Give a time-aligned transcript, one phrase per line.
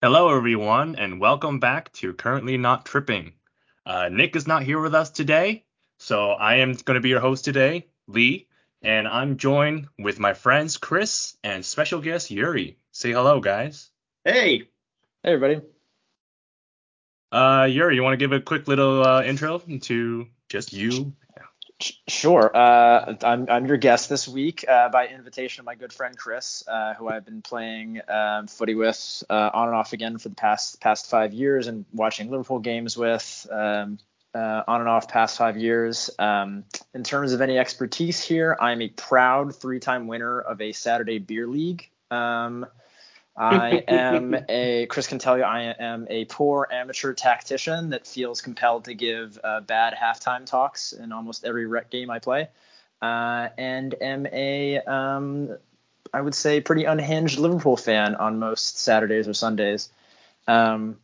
[0.00, 3.32] Hello, everyone, and welcome back to Currently Not Tripping.
[3.84, 5.64] Uh, Nick is not here with us today,
[5.98, 8.46] so I am going to be your host today, Lee,
[8.80, 12.78] and I'm joined with my friends Chris and special guest Yuri.
[12.92, 13.90] Say hello, guys.
[14.24, 14.58] Hey.
[15.24, 15.62] Hey, everybody.
[17.32, 21.12] Uh, Yuri, you want to give a quick little uh, intro to just you
[21.80, 22.50] Sure.
[22.56, 26.64] Uh, I'm, I'm your guest this week uh, by invitation of my good friend Chris,
[26.66, 30.34] uh, who I've been playing um, footy with uh, on and off again for the
[30.34, 33.98] past past five years and watching Liverpool games with um,
[34.34, 36.10] uh, on and off past five years.
[36.18, 41.18] Um, in terms of any expertise here, I'm a proud three-time winner of a Saturday
[41.18, 41.88] beer league.
[42.10, 42.66] Um,
[43.38, 48.40] I am a Chris can tell you I am a poor amateur tactician that feels
[48.40, 52.48] compelled to give uh, bad halftime talks in almost every rec game I play,
[53.00, 55.56] uh, and am a um,
[56.12, 59.88] I would say pretty unhinged Liverpool fan on most Saturdays or Sundays.
[60.46, 60.96] Um,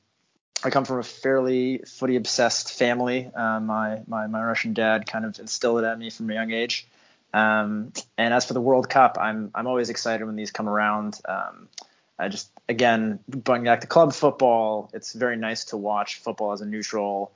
[0.64, 3.30] I come from a fairly footy obsessed family.
[3.34, 6.50] Uh, my, my my Russian dad kind of instilled it at me from a young
[6.50, 6.88] age.
[7.34, 11.20] Um, and as for the World Cup, I'm I'm always excited when these come around.
[11.28, 11.68] Um,
[12.18, 16.60] I just again going back to club football, it's very nice to watch football as
[16.60, 17.32] a neutral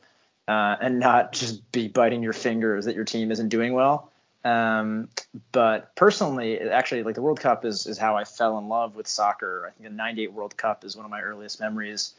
[0.46, 4.10] uh, and not just be biting your fingers that your team isn't doing well.
[4.44, 5.08] Um,
[5.52, 9.06] but personally, actually, like the World Cup is is how I fell in love with
[9.06, 9.66] soccer.
[9.66, 12.14] I think the '98 World Cup is one of my earliest memories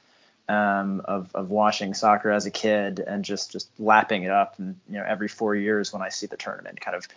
[0.47, 4.59] um, of of watching soccer as a kid and just just lapping it up.
[4.59, 7.07] And you know, every four years when I see the tournament, kind of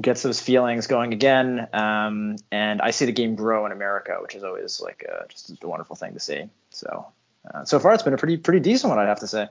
[0.00, 1.68] gets those feelings going again.
[1.72, 5.62] Um, and I see the game grow in America, which is always like a, just
[5.62, 6.44] a wonderful thing to see.
[6.70, 7.06] So
[7.52, 9.48] uh, so far it's been a pretty pretty decent one, I'd have to say.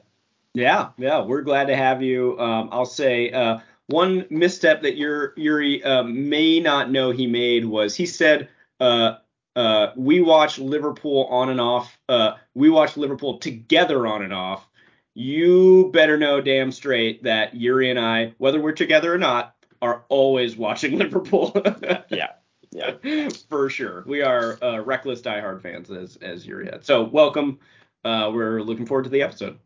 [0.53, 2.37] Yeah, yeah, we're glad to have you.
[2.39, 7.65] Um, I'll say uh, one misstep that your Yuri uh, may not know he made
[7.65, 9.15] was he said uh,
[9.55, 11.97] uh, we watch Liverpool on and off.
[12.09, 14.67] Uh, we watch Liverpool together on and off.
[15.13, 20.03] You better know damn straight that Yuri and I, whether we're together or not, are
[20.09, 21.51] always watching Liverpool.
[22.09, 22.33] yeah.
[22.71, 23.29] Yeah.
[23.49, 24.03] For sure.
[24.07, 26.85] We are uh, reckless diehard fans as as you're yet.
[26.85, 27.59] So welcome.
[28.05, 29.59] Uh, we're looking forward to the episode.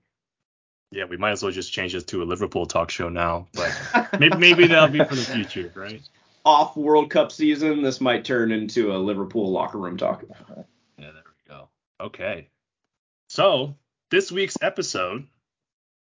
[0.91, 3.47] Yeah, we might as well just change this to a Liverpool talk show now.
[3.53, 6.01] But maybe maybe that'll be for the future, right?
[6.45, 10.23] Off World Cup season, this might turn into a Liverpool locker room talk.
[10.29, 10.55] Yeah,
[10.97, 11.69] there we go.
[11.99, 12.49] Okay.
[13.29, 13.75] So
[14.11, 15.27] this week's episode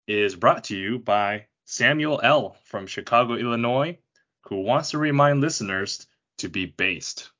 [0.07, 2.55] is brought to you by Samuel L.
[2.65, 3.97] from Chicago, Illinois,
[4.41, 6.05] who wants to remind listeners
[6.37, 7.31] to be based.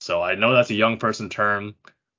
[0.00, 1.76] So I know that's a young person term.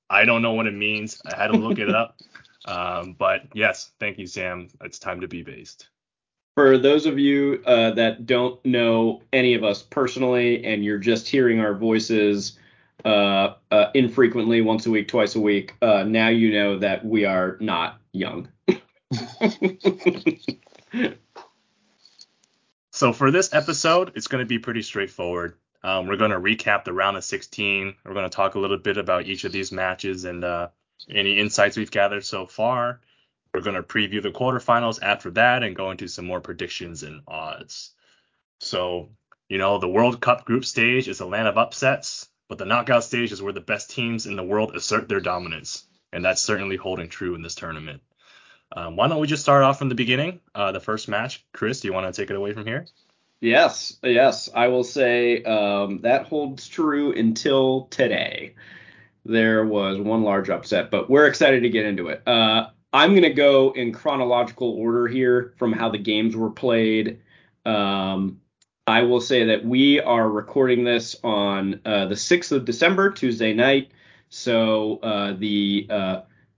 [0.09, 1.21] I don't know what it means.
[1.25, 2.17] I had to look it up.
[2.65, 4.69] Um, but yes, thank you, Sam.
[4.79, 5.89] It's time to be based.
[6.55, 11.27] For those of you uh, that don't know any of us personally and you're just
[11.27, 12.57] hearing our voices
[13.03, 17.25] uh, uh, infrequently, once a week, twice a week, uh, now you know that we
[17.25, 18.47] are not young.
[22.95, 25.55] So for this episode, it's going to be pretty straightforward.
[25.83, 27.95] Um, we're going to recap the round of 16.
[28.05, 30.67] We're going to talk a little bit about each of these matches and uh,
[31.09, 33.01] any insights we've gathered so far.
[33.51, 37.21] We're going to preview the quarterfinals after that and go into some more predictions and
[37.27, 37.95] odds.
[38.59, 39.09] So,
[39.49, 43.03] you know, the World Cup group stage is a land of upsets, but the knockout
[43.03, 45.87] stage is where the best teams in the world assert their dominance.
[46.11, 48.03] And that's certainly holding true in this tournament.
[48.75, 50.39] Um, why don't we just start off from the beginning?
[50.55, 51.45] Uh, the first match.
[51.53, 52.87] Chris, do you want to take it away from here?
[53.39, 54.49] Yes, yes.
[54.53, 58.55] I will say um, that holds true until today.
[59.25, 62.27] There was one large upset, but we're excited to get into it.
[62.27, 67.19] Uh, I'm going to go in chronological order here from how the games were played.
[67.65, 68.39] Um,
[68.85, 73.53] I will say that we are recording this on uh, the 6th of December, Tuesday
[73.53, 73.91] night.
[74.29, 75.87] So uh, the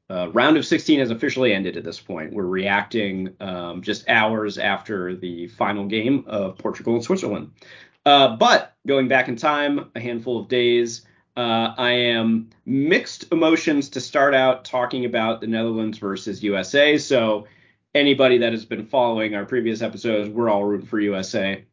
[0.09, 2.33] uh, round of 16 has officially ended at this point.
[2.33, 7.51] We're reacting um, just hours after the final game of Portugal and Switzerland.
[8.05, 11.05] Uh, but going back in time, a handful of days,
[11.35, 16.97] uh, I am mixed emotions to start out talking about the Netherlands versus USA.
[16.97, 17.47] So
[17.95, 21.65] anybody that has been following our previous episodes, we're all rooting for USA.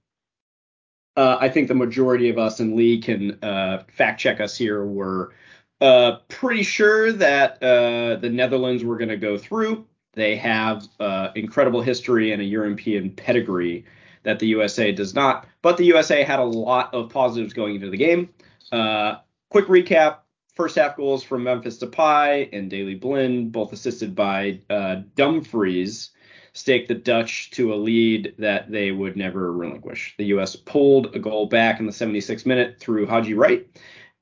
[1.17, 4.83] Uh, I think the majority of us in Lee can uh, fact check us here.
[4.83, 5.35] Were
[5.83, 9.85] uh, pretty sure that uh, the Netherlands were going to go through.
[10.13, 13.85] They have uh, incredible history and a European pedigree
[14.23, 15.49] that the USA does not.
[15.61, 18.29] But the USA had a lot of positives going into the game.
[18.71, 19.17] Uh,
[19.51, 20.19] quick recap:
[20.55, 26.11] first half goals from Memphis Depay and Daley Blind, both assisted by uh, Dumfries,
[26.53, 30.15] staked the Dutch to a lead that they would never relinquish.
[30.17, 33.67] The US pulled a goal back in the 76th minute through Haji Wright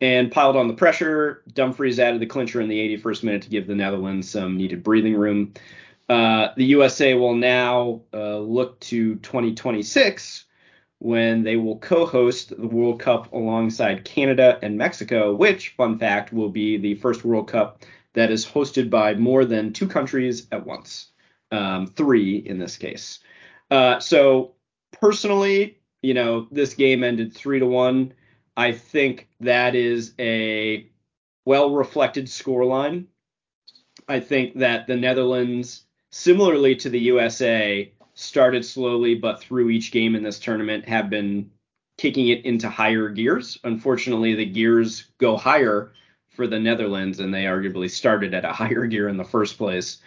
[0.01, 1.43] and piled on the pressure.
[1.53, 5.15] Dumfries added the clincher in the 81st minute to give the Netherlands some needed breathing
[5.15, 5.53] room.
[6.09, 10.47] Uh, the USA will now uh, look to 2026
[10.99, 16.51] when they will co-host the World Cup alongside Canada and Mexico, which, fun fact, will
[16.51, 21.13] be the first World Cup that is hosted by more than two countries at once,
[21.53, 23.21] um, three in this case.
[23.71, 24.53] Uh, so
[24.93, 28.13] personally, you know, this game ended three to one.
[28.57, 30.87] I think that is a
[31.45, 33.07] well reflected scoreline.
[34.09, 40.15] I think that the Netherlands, similarly to the USA, started slowly, but through each game
[40.15, 41.51] in this tournament have been
[41.97, 43.59] kicking it into higher gears.
[43.65, 45.93] Unfortunately, the gears go higher
[46.29, 49.99] for the Netherlands, and they arguably started at a higher gear in the first place.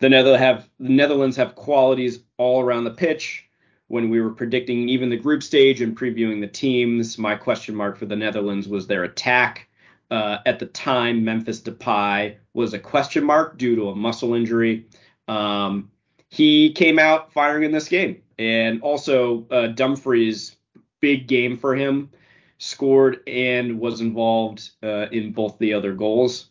[0.00, 0.08] The,
[0.38, 3.48] have, the Netherlands have qualities all around the pitch.
[3.92, 7.98] When we were predicting even the group stage and previewing the teams, my question mark
[7.98, 9.68] for the Netherlands was their attack.
[10.10, 14.86] Uh, at the time, Memphis Depay was a question mark due to a muscle injury.
[15.28, 15.90] Um,
[16.30, 18.22] he came out firing in this game.
[18.38, 20.56] And also, uh, Dumfries,
[21.00, 22.08] big game for him,
[22.56, 26.48] scored and was involved uh, in both the other goals.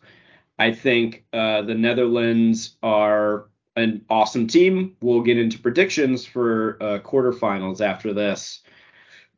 [0.60, 3.46] I think uh, the Netherlands are
[3.76, 4.96] an awesome team.
[5.02, 8.62] We'll get into predictions for uh, quarterfinals after this.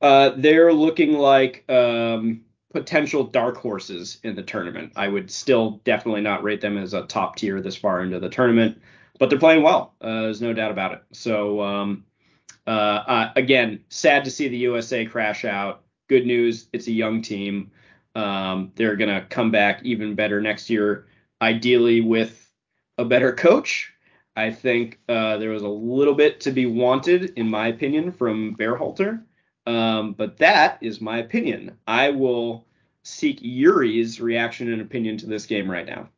[0.02, 2.42] Uh, they're looking like um,
[2.74, 4.94] potential dark horses in the tournament.
[4.96, 8.30] I would still definitely not rate them as a top tier this far into the
[8.30, 8.82] tournament
[9.20, 9.96] but they're playing well.
[10.02, 11.04] Uh, there's no doubt about it.
[11.12, 12.06] So um,
[12.66, 15.84] uh, uh, again, sad to see the USA crash out.
[16.10, 17.72] Good news, it's a young team.
[18.16, 21.08] Um, they're gonna come back even better next year,
[21.42, 22.52] ideally with
[22.98, 23.93] a better coach.
[24.36, 28.56] I think uh, there was a little bit to be wanted, in my opinion, from
[28.56, 29.24] Berhalter.
[29.66, 31.78] Um, but that is my opinion.
[31.88, 32.66] I will
[33.04, 36.10] seek Yuri's reaction and opinion to this game right now.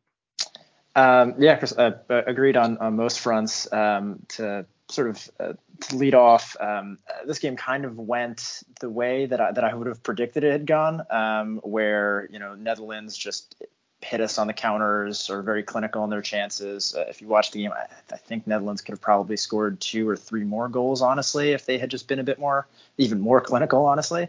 [0.95, 3.71] Um, yeah, Chris, uh, uh, agreed on, on most fronts.
[3.71, 8.89] Um, to sort of uh, to lead off, um, this game kind of went the
[8.89, 12.55] way that I, that I would have predicted it had gone, um, where you know
[12.55, 13.55] Netherlands just
[14.05, 16.95] hit us on the counters or very clinical in their chances.
[16.95, 20.07] Uh, if you watch the game, I, I, think Netherlands could have probably scored two
[20.07, 22.67] or three more goals, honestly, if they had just been a bit more,
[22.97, 24.27] even more clinical, honestly.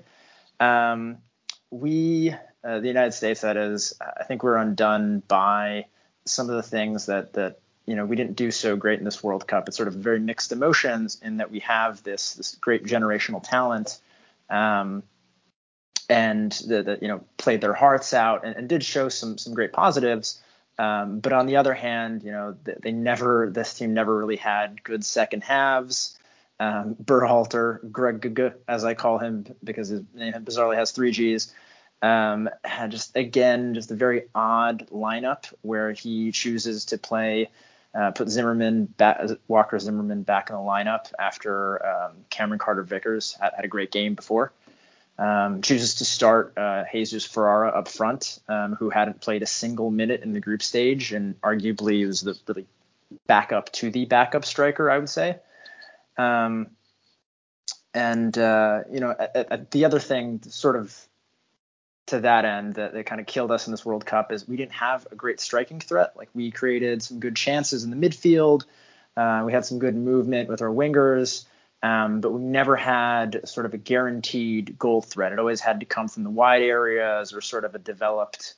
[0.61, 1.19] Um,
[1.71, 2.35] we,
[2.65, 5.87] uh, the United States, that is, I think we're undone by
[6.27, 9.23] some of the things that that you know we didn't do so great in this
[9.23, 9.69] World Cup.
[9.69, 13.99] It's sort of very mixed emotions in that we have this this great generational talent,
[14.51, 15.03] um,
[16.09, 19.73] and that you know played their hearts out and, and, did show some some great
[19.73, 20.41] positives.
[20.79, 24.37] Um, but on the other hand, you know they, they, never this team never really
[24.37, 26.19] had good second halves.
[26.59, 31.53] Um, Berhalter, Greg as I call him because his name bizarrely has three G's.
[32.03, 37.51] Um, had just again just a very odd lineup where he chooses to play,
[37.95, 38.93] uh, put Zimmerman
[39.49, 43.91] Walker Zimmerman back in the lineup after um, Cameron Carter Vickers had, had, a great
[43.91, 44.53] game before.
[45.19, 49.91] Um, chooses to start uh, Jesus Ferreira up front, um, who hadn't played a single
[49.91, 52.67] minute in the group stage and arguably was the really
[53.27, 55.39] backup to the backup striker, I would say.
[56.19, 56.69] Um,
[57.95, 59.17] and uh, you know,
[59.71, 60.95] the other thing, sort of
[62.07, 64.57] to that end that, that kind of killed us in this World Cup is we
[64.57, 66.13] didn't have a great striking threat.
[66.17, 68.65] Like we created some good chances in the midfield.
[69.17, 71.47] Uh, we had some good movement with our wingers,
[71.83, 75.33] um, but we never had sort of a guaranteed goal threat.
[75.33, 78.55] It always had to come from the wide areas or sort of a developed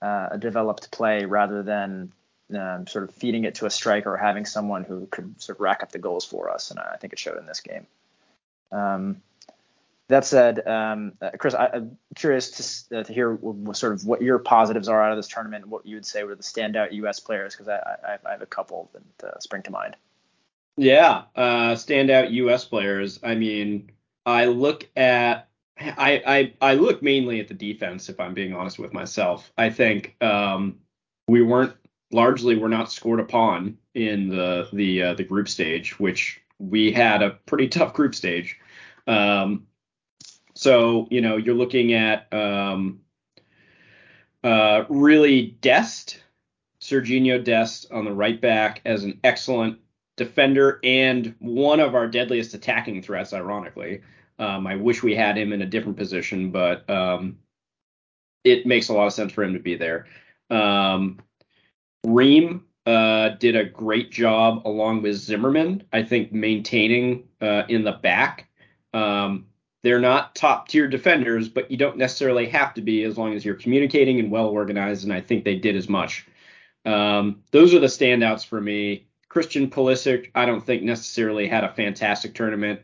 [0.00, 2.12] uh, a developed play rather than
[2.56, 5.60] um, sort of feeding it to a striker or having someone who could sort of
[5.60, 6.70] rack up the goals for us.
[6.70, 7.86] And I think it showed in this game.
[8.70, 9.22] Um,
[10.08, 13.38] that said, um, uh, Chris, I, am curious to, uh, to hear
[13.72, 16.22] sort of what your positives are out of this tournament and what you would say
[16.22, 17.20] were the standout U.S.
[17.20, 19.96] players, because I, I, I, have a couple that uh, spring to mind.
[20.78, 22.64] Yeah, uh, standout U.S.
[22.64, 23.18] players.
[23.22, 23.90] I mean,
[24.24, 26.22] I look at I,
[26.60, 28.08] I I look mainly at the defense.
[28.08, 30.78] If I'm being honest with myself, I think um,
[31.26, 31.74] we weren't
[32.12, 37.22] largely we're not scored upon in the the uh, the group stage, which we had
[37.22, 38.56] a pretty tough group stage.
[39.08, 39.66] Um,
[40.54, 43.00] so, you know, you're looking at um,
[44.44, 46.20] uh, really Dest,
[46.80, 49.78] Serginho Dest on the right back as an excellent
[50.18, 54.02] defender and one of our deadliest attacking threats, ironically.
[54.38, 57.38] Um, I wish we had him in a different position, but um,
[58.44, 60.06] it makes a lot of sense for him to be there.
[60.50, 61.18] Um,
[62.06, 67.92] Ream uh, did a great job along with Zimmerman, I think, maintaining uh, in the
[67.92, 68.48] back.
[68.94, 69.46] Um,
[69.82, 73.44] They're not top tier defenders, but you don't necessarily have to be as long as
[73.44, 75.04] you're communicating and well organized.
[75.04, 76.26] And I think they did as much.
[76.84, 79.07] Um, those are the standouts for me.
[79.38, 82.80] Christian Pulisic, I don't think necessarily had a fantastic tournament.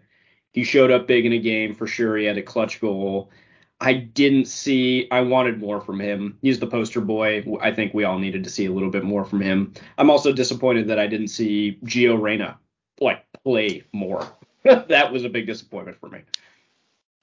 [0.53, 2.17] He showed up big in a game for sure.
[2.17, 3.33] He had a clutch goal.
[3.81, 5.09] I didn't see.
[5.11, 6.39] I wanted more from him.
[6.43, 7.45] He's the poster boy.
[7.61, 9.75] I think we all needed to see a little bit more from him.
[9.99, 12.57] I'm also disappointed that I didn't see Gio Reyna
[13.01, 14.25] like play more.
[14.63, 16.21] that was a big disappointment for me.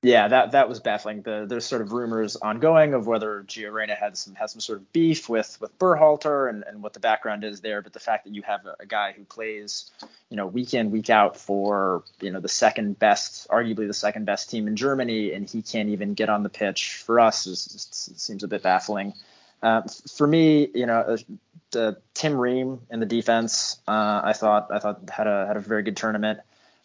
[0.04, 1.22] Yeah, that that was baffling.
[1.22, 4.80] The there's sort of rumors ongoing of whether Gio Reyna had some has some sort
[4.80, 7.84] of beef with with Berhalter and, and what the background is there.
[7.84, 9.92] But the fact that you have a, a, guy who plays,
[10.32, 14.26] you know, week in week out for you know the second best, arguably the second
[14.26, 17.66] best team in Germany, and he can't even get on the pitch for us is,
[17.66, 19.14] just, seems a bit baffling.
[19.62, 19.84] Uh,
[20.16, 21.18] for me, you know, uh,
[21.70, 25.60] the Tim Ream in the defense, uh, I thought I thought had a had a
[25.60, 26.40] very good tournament.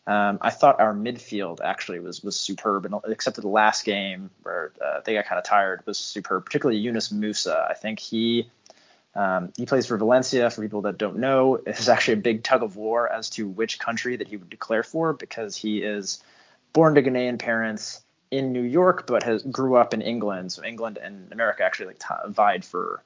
[0.06, 4.30] Um, I thought our midfield actually was was superb, and except for the last game
[4.42, 6.44] where uh, they got kind of tired, was superb.
[6.44, 7.68] Particularly Yunus Musah.
[7.68, 8.48] I think he
[9.16, 10.48] um, he plays for Valencia.
[10.50, 13.80] For people that don't know, it's actually a big tug of war as to which
[13.80, 16.22] country that he would declare for because he is
[16.72, 20.52] born to Ghanaian parents in New York, but has grew up in England.
[20.52, 23.02] So England and America actually like t- vied for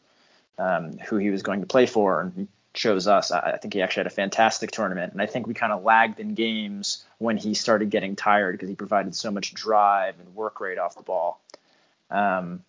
[0.58, 3.30] um, who he was going to play for, and chose us.
[3.30, 5.82] I, I think he actually had a fantastic tournament, and I think we kind of
[5.82, 10.34] lagged in games when he started getting tired because he provided so much drive and
[10.34, 11.40] work rate off the ball.
[12.10, 12.64] Um,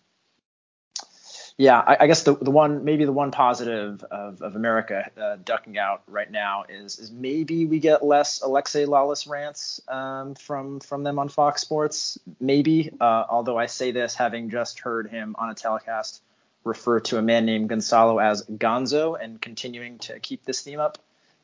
[1.58, 5.36] yeah, I, I, guess the, the one maybe the one positive of, of America uh,
[5.44, 10.80] ducking out right now is is maybe we get less Alexi Lalas rants um, from
[10.80, 12.18] from them on Fox Sports.
[12.40, 16.22] Maybe, uh, although I say this having just heard him on a telecast
[16.64, 20.98] refer to a man named Gonzalo as Gonzo and continuing to keep this theme up.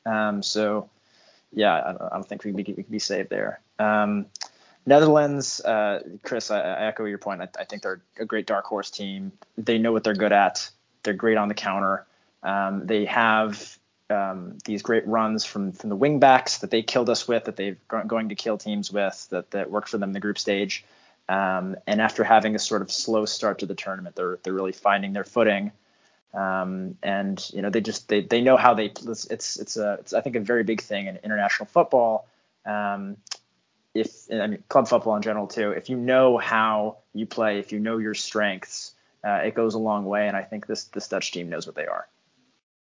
[0.07, 0.89] Um, so,
[1.53, 3.61] yeah, I don't, I don't, think we can, be, be saved there.
[3.79, 4.27] Um,
[4.87, 7.43] Netherlands, uh, Chris, I, I, echo your point.
[7.43, 9.33] I, I, think they're a great dark horse team.
[9.57, 10.71] They know what they're good at.
[11.03, 12.07] They're great on the counter.
[12.43, 13.79] Um, they have
[14.11, 17.57] um, these great runs from from the wing backs that they killed us with, that
[17.57, 20.85] they're going to kill teams with, that that work for them in the group stage.
[21.29, 24.73] Um, and after having a sort of slow start to the tournament, they're they're really
[24.73, 25.73] finding their footing.
[26.35, 30.13] Um, and you know they just they, they know how they it's it's a it's
[30.13, 32.29] I think a very big thing in international football.
[32.65, 33.17] Um,
[33.95, 35.71] if I mean club football in general too.
[35.71, 38.95] If you know how you play, if you know your strengths,
[39.25, 40.29] uh, it goes a long way.
[40.29, 42.07] And I think this this Dutch team knows what they are.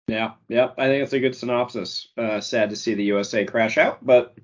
[0.07, 2.09] Yeah, yeah, I think it's a good synopsis.
[2.15, 4.35] Uh, sad to see the USA crash out, but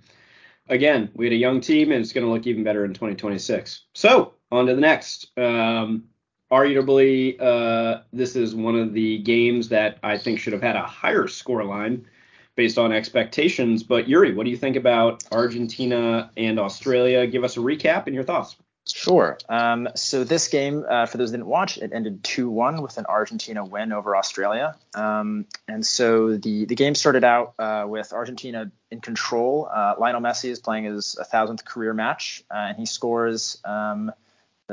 [0.72, 3.86] again, we had a young team, and it's going to look even better in 2026.
[3.94, 5.28] So on to the next.
[5.38, 6.06] Um,
[6.52, 10.82] arguably, uh, this is one of the games that I think should have had a
[10.82, 12.08] higher score line
[12.56, 13.84] based on expectations.
[13.84, 17.28] But Yuri, what do you think about Argentina and Australia?
[17.28, 18.56] Give us a recap and your thoughts.
[18.88, 19.38] Sure.
[19.48, 23.06] Um, so this game, uh, for those who didn't watch, it ended 2-1 with an
[23.06, 24.76] Argentina win over Australia.
[24.96, 29.70] Um, and so the the game started out uh, with Argentina in control.
[29.72, 33.60] Uh, Lionel Messi is playing his 1,000th career match, uh, and he scores.
[33.64, 34.12] Um,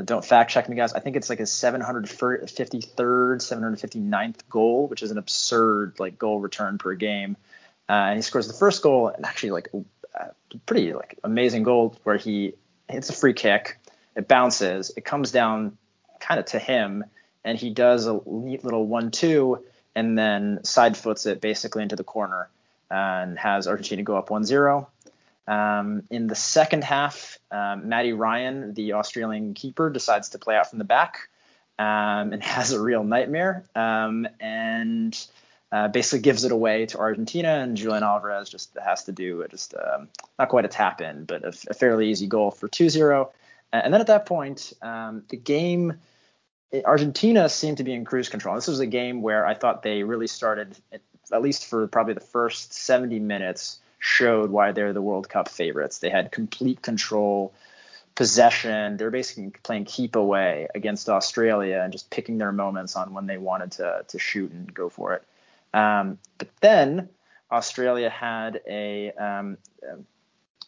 [0.05, 0.95] don't fact check me, guys.
[0.95, 2.45] I think it's like his 753rd,
[2.95, 7.37] 759th goal, which is an absurd like goal return per game.
[7.89, 9.69] Uh, and he scores the first goal, and actually like
[10.15, 10.33] a
[10.67, 12.55] pretty like amazing goal where he
[12.89, 13.79] hits a free kick
[14.17, 15.77] it bounces, it comes down
[16.21, 17.05] kind of to him,
[17.45, 22.05] and he does a neat little one-two, and then side foots it basically into the
[22.05, 22.49] corner
[22.91, 24.87] and has Argentina go up 1-0.
[25.47, 30.69] Um, in the second half, um, Matty Ryan, the Australian keeper, decides to play out
[30.69, 31.29] from the back
[31.79, 35.19] um, and has a real nightmare um, and
[35.73, 37.49] uh, basically gives it away to Argentina.
[37.49, 41.45] And Julian Alvarez just has to do just um, not quite a tap in, but
[41.45, 43.33] a, a fairly easy goal for 2 0.
[43.73, 45.95] And then at that point, um, the game,
[46.85, 48.55] Argentina seemed to be in cruise control.
[48.55, 50.77] This was a game where I thought they really started,
[51.33, 55.99] at least for probably the first 70 minutes, showed why they're the World Cup favorites.
[55.99, 57.53] They had complete control,
[58.15, 58.97] possession.
[58.97, 63.27] They were basically playing keep away against Australia and just picking their moments on when
[63.27, 65.23] they wanted to to shoot and go for it.
[65.73, 67.11] Um, but then
[67.51, 69.59] Australia had a um,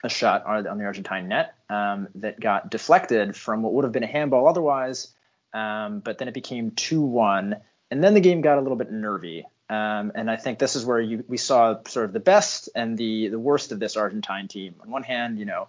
[0.03, 4.03] a shot on, the Argentine net um, that got deflected from what would have been
[4.03, 5.09] a handball otherwise,
[5.53, 7.57] um, but then it became 2 1.
[7.91, 9.47] And then the game got a little bit nervy.
[9.69, 12.99] Um, and I think this is where you, we saw sort of the best and
[12.99, 14.75] the, the worst of this Argentine team.
[14.81, 15.69] On one hand, you know,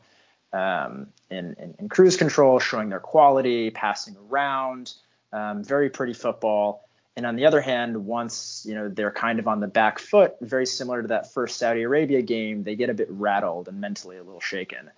[0.53, 4.93] um, in, in, in, cruise control, showing their quality, passing around,
[5.31, 6.89] um, very pretty football.
[7.17, 10.35] And on the other hand, once you know they're kind of on the back foot,
[10.41, 14.17] very similar to that first Saudi Arabia game, they get a bit rattled and mentally
[14.17, 14.89] a little shaken.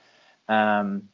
[0.48, 1.10] Um,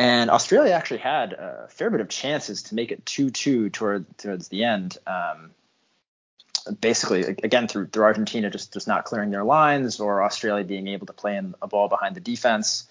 [0.00, 4.48] And Australia actually had a fair bit of chances to make it 2-2 toward, towards
[4.48, 4.96] the end.
[5.06, 5.50] Um,
[6.80, 11.06] basically, again, through, through Argentina just, just not clearing their lines or Australia being able
[11.06, 12.88] to play in a ball behind the defense.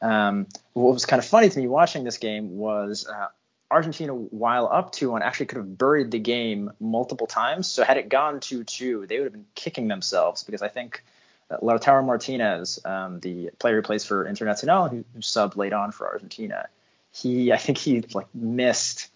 [0.00, 3.28] Um, what was kind of funny to me watching this game was uh,
[3.74, 7.66] Argentina, while up 2 1, actually could have buried the game multiple times.
[7.66, 11.02] So had it gone 2 2, they would have been kicking themselves because I think
[11.50, 16.08] Lautaro Martinez, um, the player who plays for Internazionale, who, who subbed late on for
[16.08, 16.68] Argentina,
[17.12, 19.10] he I think he like missed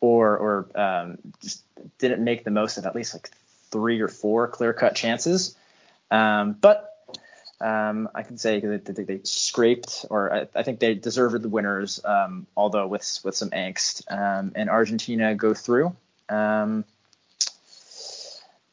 [0.00, 1.62] or or um, just
[1.98, 3.30] didn't make the most of at least like
[3.70, 5.56] three or four clear cut chances.
[6.10, 6.93] Um, but
[7.60, 11.48] um, I can say that they, they, scraped, or I, I, think they deserved the
[11.48, 14.10] winners, um, although with with some angst.
[14.10, 15.94] Um, and Argentina go through.
[16.28, 16.84] Um,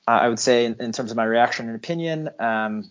[0.08, 2.90] I would say, in, in, terms of my reaction and opinion, um,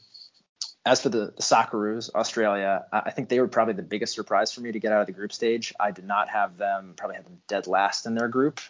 [0.86, 4.60] as for the, the Socceroos, Australia, I think they were probably the biggest surprise for
[4.60, 5.74] me to get out of the group stage.
[5.78, 8.60] I did not have them, probably had them dead last in their group.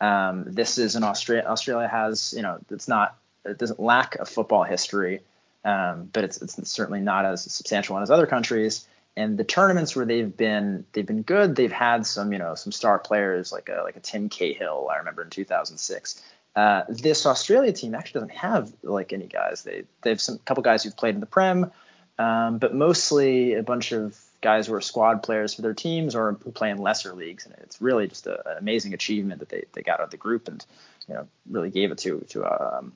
[0.00, 1.44] Um, this is an Australia.
[1.46, 5.20] Australia has, you know, it's not, it doesn't lack a football history,
[5.64, 8.86] um, but it's, it's certainly not as substantial as other countries.
[9.16, 11.56] And the tournaments where they've been, they've been good.
[11.56, 14.88] They've had some, you know, some star players like a like a Tim Cahill.
[14.92, 16.22] I remember in 2006.
[16.54, 19.62] Uh, this Australia team actually doesn't have like any guys.
[19.62, 21.70] They they have some couple guys who've played in the Prem,
[22.18, 26.38] um, but mostly a bunch of guys who are squad players for their teams or
[26.44, 27.44] who play in lesser leagues.
[27.44, 30.16] And it's really just a, an amazing achievement that they, they got out of the
[30.16, 30.64] group and
[31.08, 32.92] you know really gave it to to um,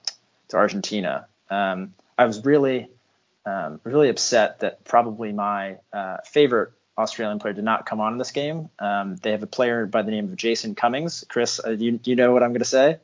[0.49, 1.27] to Argentina.
[1.51, 2.89] Um, I was really
[3.45, 8.19] um, really upset that probably my uh, favorite Australian player did not come on in
[8.19, 8.69] this game.
[8.79, 11.25] Um, they have a player by the name of Jason Cummings.
[11.29, 12.99] Chris, uh, do, you, you know what I'm going to say?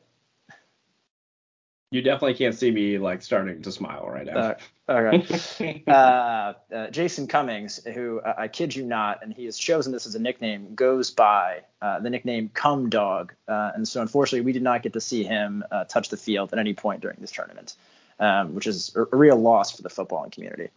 [1.91, 4.37] You definitely can't see me like starting to smile right now.
[4.37, 4.55] Uh,
[4.87, 5.87] all right.
[5.87, 10.05] uh, uh, Jason Cummings, who uh, I kid you not, and he has chosen this
[10.05, 13.33] as a nickname, goes by uh, the nickname Cum Dog.
[13.47, 16.59] Uh, and so unfortunately, we did not get to see him touch the field at
[16.59, 17.75] any point during this tournament,
[18.19, 20.69] um, which is a, real loss for the footballing community.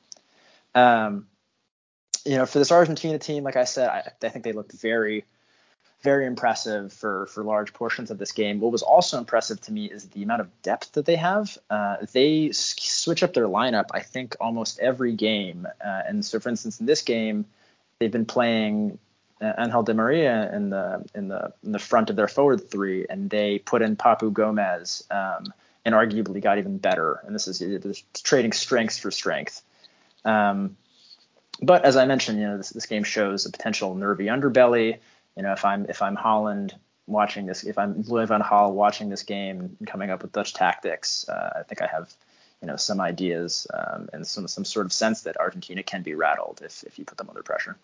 [0.75, 1.27] Um,
[2.25, 5.25] you know, for this Argentina team, like I said, I, I think they looked very
[6.03, 8.61] very impressive for for large portions of this game.
[8.61, 11.57] What was also impressive to me is the amount of depth that they have.
[11.71, 15.67] Uh, they switch up their lineup, I think, almost every game.
[15.85, 17.45] Uh, and so, for instance, in this game,
[17.99, 18.99] they've been playing
[19.41, 23.07] uh, Angel Di Maria in the in the in the front of their forward three,
[23.09, 25.53] and they put in Papu Gomez, um,
[25.85, 27.21] and arguably got even better.
[27.25, 29.63] And this is trading strengths for strength.
[30.25, 30.77] Um,
[31.61, 34.99] but as I mentioned, you know, this, this game shows a potential nervy underbelly
[35.37, 36.75] you know, if I'm if I'm Holland
[37.07, 40.55] watching this, if I'm Louis van Gaal watching this game and coming up with Dutch
[40.55, 42.13] tactics, uh, I think I have
[42.61, 46.15] you know some ideas um, and some some sort of sense that Argentina can be
[46.15, 47.77] rattled if if you put them under pressure.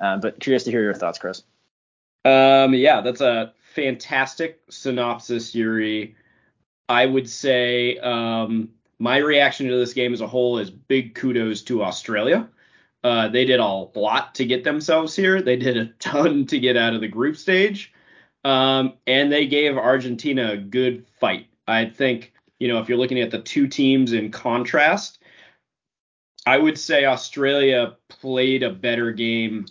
[0.00, 1.42] Um, but curious to hear your thoughts, Chris.
[2.24, 6.16] Um, yeah, that's a fantastic synopsis, Yuri.
[6.88, 11.62] I would say um, my reaction to this game as a whole is big kudos
[11.62, 12.48] to Australia.
[13.02, 15.42] Uh, they did a lot to get themselves here.
[15.42, 17.92] They did a ton to get out of the group stage.
[18.44, 21.46] Um, and they gave Argentina a good fight.
[21.66, 25.18] I think, you know, if you're looking at the two teams in contrast,
[26.46, 29.66] I would say Australia played a better game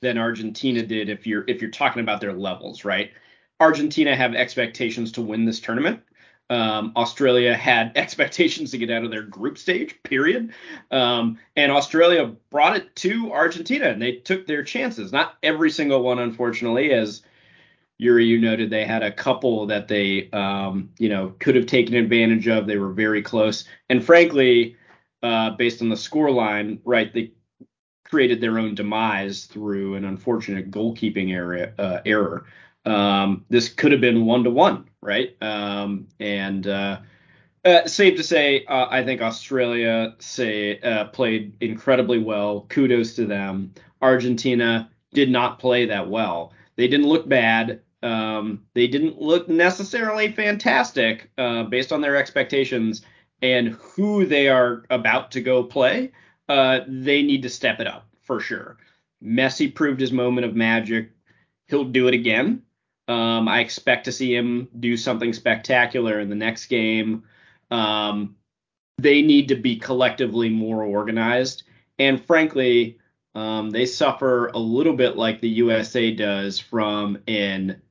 [0.00, 3.10] than Argentina did if you're if you're talking about their levels, right?
[3.58, 6.00] Argentina have expectations to win this tournament.
[6.50, 10.52] Um, Australia had expectations to get out of their group stage, period.
[10.90, 15.12] Um, and Australia brought it to Argentina and they took their chances.
[15.12, 17.22] Not every single one, unfortunately, as
[17.98, 21.94] Yuri, you noted, they had a couple that they, um, you know, could have taken
[21.94, 22.66] advantage of.
[22.66, 23.64] They were very close.
[23.90, 24.76] And frankly,
[25.22, 27.32] uh, based on the score line, right, they
[28.04, 32.46] created their own demise through an unfortunate goalkeeping area, uh, error.
[32.86, 35.36] Um, this could have been one to one, right?
[35.42, 37.00] Um, and uh,
[37.64, 42.66] uh, safe to say, uh, I think Australia say uh, played incredibly well.
[42.68, 43.72] Kudos to them.
[44.02, 46.52] Argentina did not play that well.
[46.76, 47.80] They didn't look bad.
[48.02, 53.02] Um, they didn't look necessarily fantastic uh, based on their expectations
[53.42, 56.12] and who they are about to go play.
[56.48, 58.78] Uh, they need to step it up for sure.
[59.22, 61.10] Messi proved his moment of magic.
[61.66, 62.62] He'll do it again.
[63.10, 67.24] Um, I expect to see him do something spectacular in the next game.
[67.70, 68.36] Um,
[68.98, 71.64] they need to be collectively more organized.
[71.98, 72.98] And frankly,
[73.34, 77.82] um, they suffer a little bit like the USA does from an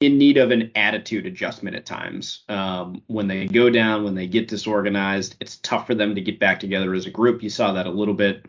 [0.00, 2.44] in need of an attitude adjustment at times.
[2.48, 6.38] Um, when they go down, when they get disorganized, it's tough for them to get
[6.38, 7.42] back together as a group.
[7.42, 8.46] You saw that a little bit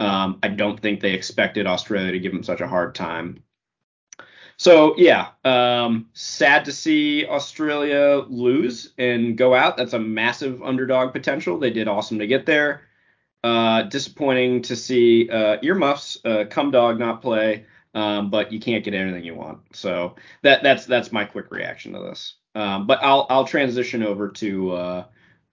[0.00, 3.42] Um, I don't think they expected Australia to give them such a hard time.
[4.58, 9.76] So yeah, um, sad to see Australia lose and go out.
[9.76, 11.58] That's a massive underdog potential.
[11.58, 12.82] They did awesome to get there.
[13.44, 18.82] Uh, disappointing to see uh, earmuffs, uh, cum dog not play, um, but you can't
[18.82, 19.60] get anything you want.
[19.76, 22.34] So that that's that's my quick reaction to this.
[22.56, 25.04] Um, but I'll I'll transition over to uh,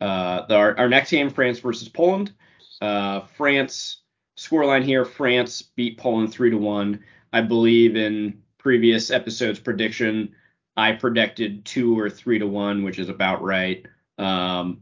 [0.01, 2.33] uh, the, our, our next game, France versus Poland.
[2.81, 3.97] Uh, France
[4.35, 7.03] scoreline here: France beat Poland three to one.
[7.31, 10.33] I believe in previous episode's prediction,
[10.75, 13.85] I predicted two or three to one, which is about right.
[14.17, 14.81] Um,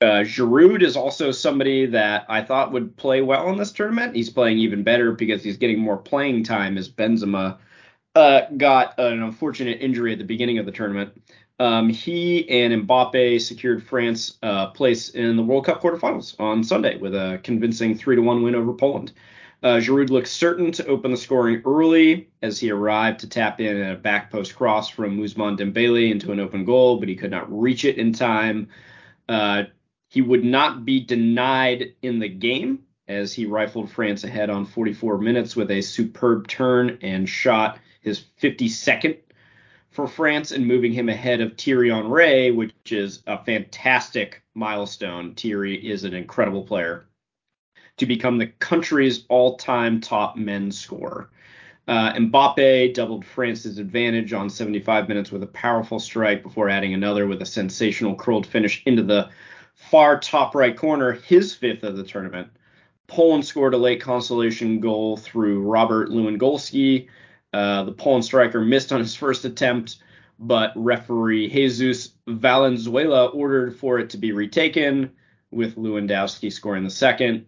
[0.00, 4.16] uh, Giroud is also somebody that I thought would play well in this tournament.
[4.16, 7.58] He's playing even better because he's getting more playing time as Benzema
[8.16, 11.12] uh, got an unfortunate injury at the beginning of the tournament.
[11.60, 16.98] Um, he and Mbappe secured France uh, place in the World Cup quarterfinals on Sunday
[16.98, 19.12] with a convincing three to one win over Poland.
[19.62, 23.82] Uh, Giroud looked certain to open the scoring early as he arrived to tap in
[23.82, 27.50] a back post cross from Ousmane Dembele into an open goal, but he could not
[27.50, 28.68] reach it in time.
[29.28, 29.64] Uh,
[30.08, 35.18] he would not be denied in the game as he rifled France ahead on 44
[35.18, 39.18] minutes with a superb turn and shot his 52nd
[39.90, 45.34] for France and moving him ahead of Thierry Henry, which is a fantastic milestone.
[45.34, 47.06] Thierry is an incredible player
[47.96, 51.30] to become the country's all-time top men's scorer.
[51.88, 57.26] Uh, Mbappe doubled France's advantage on 75 minutes with a powerful strike before adding another
[57.26, 59.28] with a sensational curled finish into the
[59.74, 62.48] far top right corner, his fifth of the tournament.
[63.06, 67.08] Poland scored a late consolation goal through Robert Lewandowski.
[67.52, 69.98] Uh, the Poland striker missed on his first attempt,
[70.40, 75.10] but referee Jesus Valenzuela ordered for it to be retaken,
[75.52, 77.46] with Lewandowski scoring the second.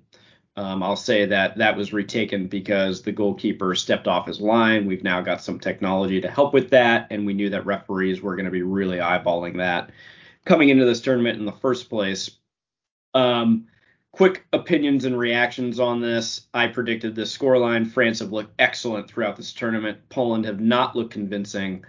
[0.58, 4.86] Um, I'll say that that was retaken because the goalkeeper stepped off his line.
[4.86, 8.34] We've now got some technology to help with that, and we knew that referees were
[8.34, 9.90] going to be really eyeballing that
[10.44, 12.32] coming into this tournament in the first place.
[13.14, 13.68] Um,
[14.10, 16.48] quick opinions and reactions on this.
[16.52, 17.88] I predicted this scoreline.
[17.88, 20.08] France have looked excellent throughout this tournament.
[20.08, 21.84] Poland have not looked convincing.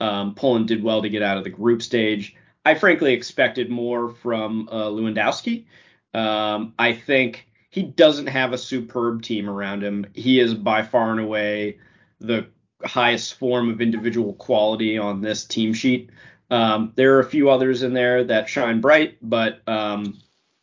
[0.00, 2.34] Um, Poland did well to get out of the group stage.
[2.66, 5.66] I frankly expected more from uh, Lewandowski.
[6.14, 10.06] Um, I think he doesn't have a superb team around him.
[10.14, 11.78] He is by far and away
[12.20, 12.46] the
[12.84, 16.10] highest form of individual quality on this team sheet.
[16.50, 20.18] Um, there are a few others in there that shine bright, but um,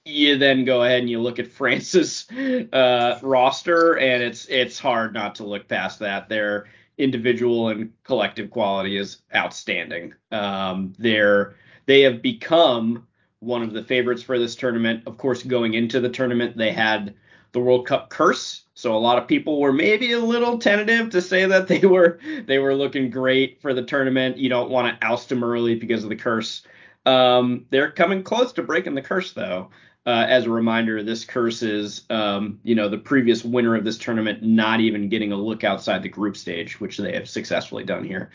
[0.05, 2.29] you then go ahead and you look at France's
[2.73, 6.29] uh, roster, and it's it's hard not to look past that.
[6.29, 6.65] Their
[6.97, 10.13] individual and collective quality is outstanding.
[10.31, 13.05] Um, they're they have become
[13.39, 15.03] one of the favorites for this tournament.
[15.05, 17.15] Of course, going into the tournament, they had
[17.51, 21.21] the World Cup curse, so a lot of people were maybe a little tentative to
[21.21, 24.37] say that they were they were looking great for the tournament.
[24.37, 26.63] You don't want to oust them early because of the curse.
[27.05, 29.69] Um, they're coming close to breaking the curse though.
[30.05, 33.97] Uh, as a reminder, this curse is, um, you know, the previous winner of this
[33.97, 38.03] tournament not even getting a look outside the group stage, which they have successfully done
[38.03, 38.29] here.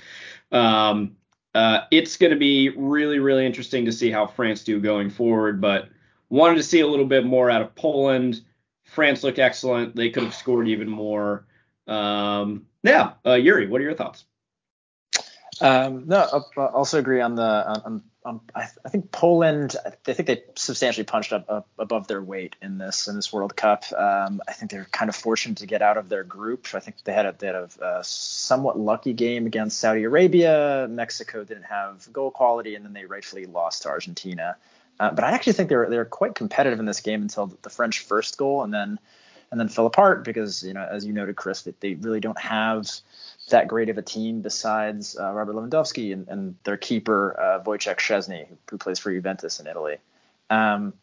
[0.51, 1.17] Um,
[1.55, 5.61] uh, it's going to be really, really interesting to see how France do going forward.
[5.61, 5.89] But
[6.29, 8.43] wanted to see a little bit more out of Poland.
[8.85, 9.95] France looked excellent.
[9.95, 11.47] They could have scored even more.
[11.87, 14.25] Um, yeah, uh, Yuri, what are your thoughts?
[15.61, 17.43] Um, no, I also agree on the
[17.85, 19.77] on, on I, I, think Poland.
[19.85, 23.57] I think they substantially punched up, up, above their weight in this in this World
[23.57, 23.85] Cup.
[23.93, 26.69] Um, I think they're kind of fortunate to get out of their group.
[26.75, 30.87] I think they had a, they had a, somewhat lucky game against Saudi Arabia.
[30.91, 34.57] Mexico didn't have goal quality, and then they rightfully lost to Argentina.
[34.99, 38.01] Uh, but I actually think they're they're quite competitive in this game until the French
[38.01, 38.99] first goal, and then
[39.51, 42.39] and then fell apart because you know as you noted, Chris, that they really don't
[42.39, 42.91] have
[43.51, 47.97] that great of a team besides uh, Robert Lewandowski and, and their keeper uh, Wojciech
[47.97, 49.97] Szczesny, who, who, plays for Juventus in Italy.
[50.49, 50.95] Um,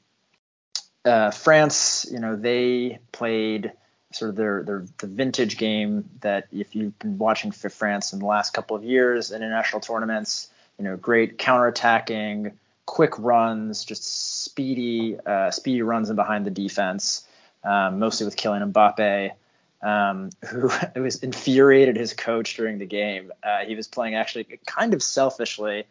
[1.06, 3.72] uh, France, you know, they played
[4.12, 8.20] sort of their, their the vintage game that if you've been watching for France in
[8.20, 12.54] the last couple of years in international tournaments, you know, great counterattacking,
[12.86, 17.26] quick runs, just speedy uh, speedy runs in behind the defense,
[17.64, 19.32] um, mostly with Kylian Mbappe
[19.82, 23.32] um, who was infuriated his coach during the game.
[23.44, 25.86] Uh, he was playing actually kind of selfishly,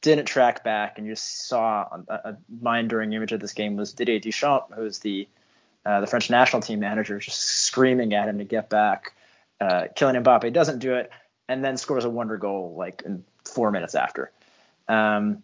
[0.00, 4.20] didn't track back, and you saw a, a mind-during image of this game was Didier
[4.20, 5.28] Deschamps, who's the
[5.86, 9.14] uh, the French national team manager, just screaming at him to get back.
[9.60, 11.10] Uh, Kylian Mbappe doesn't do it,
[11.48, 13.02] and then scores a wonder goal like
[13.44, 14.30] four minutes after.
[14.86, 15.42] Um,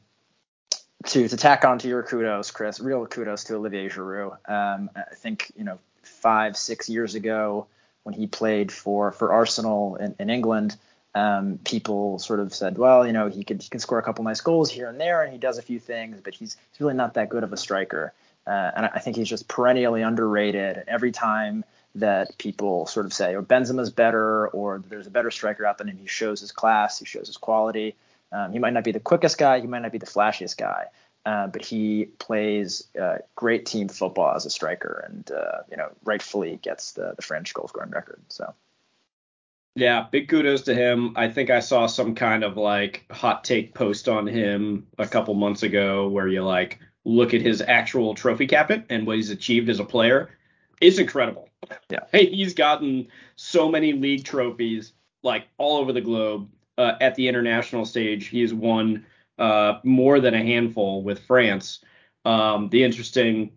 [1.07, 4.33] to to tack on to your kudos, Chris, real kudos to Olivier Giroud.
[4.48, 7.66] Um, I think you know five, six years ago
[8.04, 10.76] when he played for for Arsenal in, in England.
[11.16, 14.24] Um, people sort of said, well, you know, he could he can score a couple
[14.24, 16.94] nice goals here and there, and he does a few things, but he's he's really
[16.94, 18.12] not that good of a striker.
[18.46, 20.84] Uh, and I think he's just perennially underrated.
[20.86, 21.64] Every time
[21.94, 25.78] that people sort of say, or oh, Benzema's better, or there's a better striker out
[25.78, 27.94] than him, he shows his class, he shows his quality.
[28.32, 30.86] Um, he might not be the quickest guy, he might not be the flashiest guy,
[31.26, 35.88] uh, but he plays uh, great team football as a striker, and uh, you know,
[36.04, 38.20] rightfully gets the the French goal scoring record.
[38.28, 38.54] So.
[39.76, 41.14] Yeah, big kudos to him.
[41.16, 45.34] I think I saw some kind of like hot take post on him a couple
[45.34, 49.68] months ago where you like look at his actual trophy cabinet and what he's achieved
[49.68, 50.30] as a player.
[50.80, 51.48] It's incredible.
[51.90, 52.00] Yeah.
[52.12, 54.92] Hey, he's gotten so many league trophies
[55.24, 56.48] like all over the globe.
[56.76, 59.06] Uh, at the international stage, he's won
[59.38, 61.80] uh, more than a handful with France.
[62.24, 63.52] Um, the interesting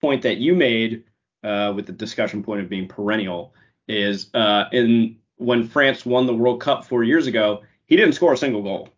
[0.00, 1.04] point that you made
[1.42, 3.54] uh, with the discussion point of being perennial
[3.88, 8.32] is uh, in when France won the World Cup four years ago, he didn't score
[8.32, 8.88] a single goal.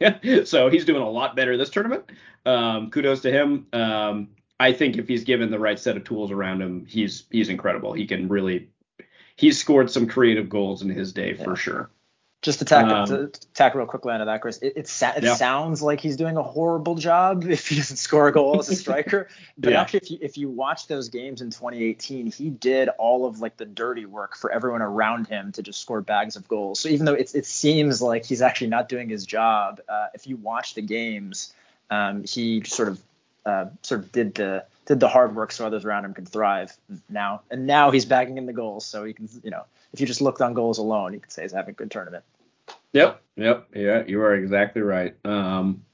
[0.44, 2.04] so he's doing a lot better this tournament.
[2.46, 3.66] Um, kudos to him.
[3.72, 7.48] Um, I think if he's given the right set of tools around him, he's he's
[7.48, 7.92] incredible.
[7.92, 8.70] He can really
[9.36, 11.44] he's scored some creative goals in his day yeah.
[11.44, 11.90] for sure.
[12.42, 14.56] Just to tack, um, to tack real quickly onto that, Chris.
[14.58, 15.34] It, it, it yeah.
[15.34, 18.76] sounds like he's doing a horrible job if he doesn't score a goal as a
[18.76, 19.28] striker.
[19.58, 19.82] But yeah.
[19.82, 23.58] actually, if you if you watch those games in 2018, he did all of like
[23.58, 26.80] the dirty work for everyone around him to just score bags of goals.
[26.80, 30.26] So even though it it seems like he's actually not doing his job, uh, if
[30.26, 31.52] you watch the games,
[31.90, 33.02] um, he sort of
[33.44, 36.76] uh, sort of did the did the hard work so others around him could thrive
[37.08, 37.42] now.
[37.48, 40.20] And now he's bagging in the goals, so he can you know if you just
[40.20, 42.24] looked on goals alone, you could say he's having a good tournament.
[42.92, 45.14] Yep, yep, yeah, you are exactly right.
[45.24, 45.84] Um,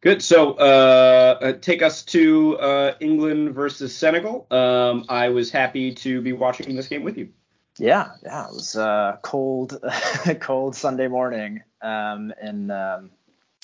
[0.00, 0.20] good.
[0.20, 4.48] So uh, uh, take us to uh, England versus Senegal.
[4.50, 7.28] Um, I was happy to be watching this game with you.
[7.78, 9.80] Yeah, yeah, it was uh, cold,
[10.40, 13.10] cold Sunday morning, um, and um,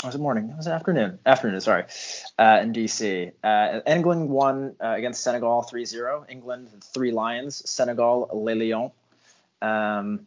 [0.05, 0.51] was it morning?
[0.51, 1.19] It was afternoon.
[1.25, 1.85] Afternoon, sorry.
[2.39, 3.33] Uh, in DC.
[3.43, 6.27] Uh, England won uh, against Senegal 3-0.
[6.29, 7.69] England, three Lions.
[7.69, 8.93] Senegal, Les Lions.
[9.63, 10.27] Um,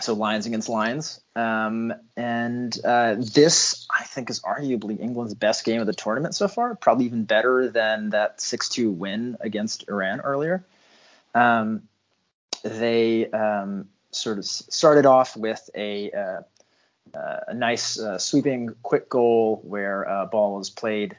[0.00, 1.20] so Lions against Lions.
[1.34, 6.48] Um, and uh, this, I think, is arguably England's best game of the tournament so
[6.48, 6.74] far.
[6.74, 10.64] Probably even better than that 6-2 win against Iran earlier.
[11.34, 11.82] Um,
[12.62, 16.44] they um, sort of started off with a,
[17.14, 21.16] uh, a nice uh, sweeping quick goal where uh, ball was played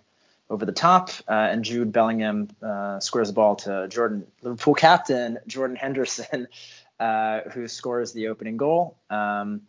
[0.50, 5.40] over the top, uh, and Jude Bellingham uh, squares the ball to Jordan, Liverpool captain
[5.48, 6.48] Jordan Henderson,
[7.54, 8.98] who scores the opening goal.
[9.10, 9.62] Um,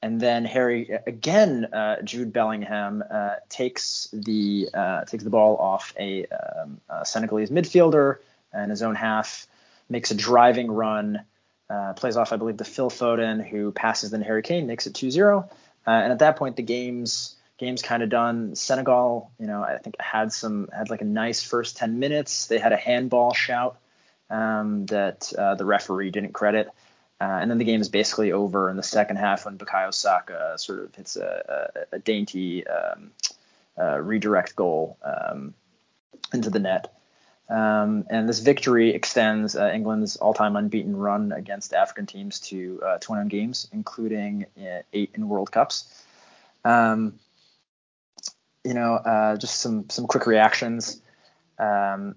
[0.00, 5.92] and then Harry again, uh, Jude Bellingham uh, takes the uh, takes the ball off
[5.98, 8.18] a, um, a, Senegalese midfielder
[8.54, 9.46] in his own half,
[9.88, 11.24] makes a driving run,
[11.70, 14.94] uh, plays off I believe the Phil Foden who passes then Harry Kane makes it
[14.94, 15.48] 2-0.
[15.86, 18.54] and at that point the game's game's kind of done.
[18.54, 22.46] Senegal, you know, I think had some had like a nice first 10 minutes.
[22.46, 23.78] They had a handball shout
[24.30, 26.68] um, that uh, the referee didn't credit.
[27.20, 30.54] Uh, and then the game is basically over in the second half when Bukayo Saka
[30.56, 33.10] sort of hits a, a, a dainty um,
[33.76, 35.52] uh, redirect goal um,
[36.32, 36.94] into the net.
[37.48, 42.98] Um, and this victory extends uh, England's all-time unbeaten run against African teams to uh,
[42.98, 45.92] 21 games, including uh, eight in World Cups.
[46.64, 47.18] Um,
[48.64, 51.00] you know, uh, just some some quick reactions.
[51.58, 52.16] Um,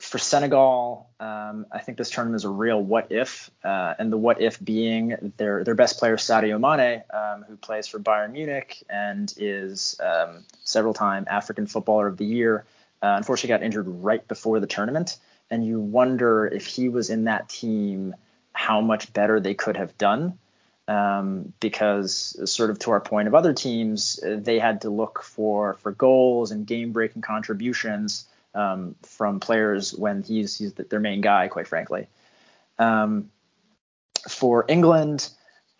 [0.00, 4.16] for Senegal, um, I think this tournament is a real what if, uh, and the
[4.16, 8.82] what if being their their best player Sadio Mane, um, who plays for Bayern Munich
[8.88, 12.64] and is um, several time African Footballer of the Year.
[13.02, 15.18] Uh, unfortunately, got injured right before the tournament,
[15.50, 18.14] and you wonder if he was in that team,
[18.52, 20.38] how much better they could have done.
[20.88, 25.74] Um, because sort of to our point of other teams, they had to look for
[25.74, 31.46] for goals and game breaking contributions um, from players when he's he's their main guy,
[31.46, 32.08] quite frankly.
[32.78, 33.30] Um,
[34.28, 35.30] for England,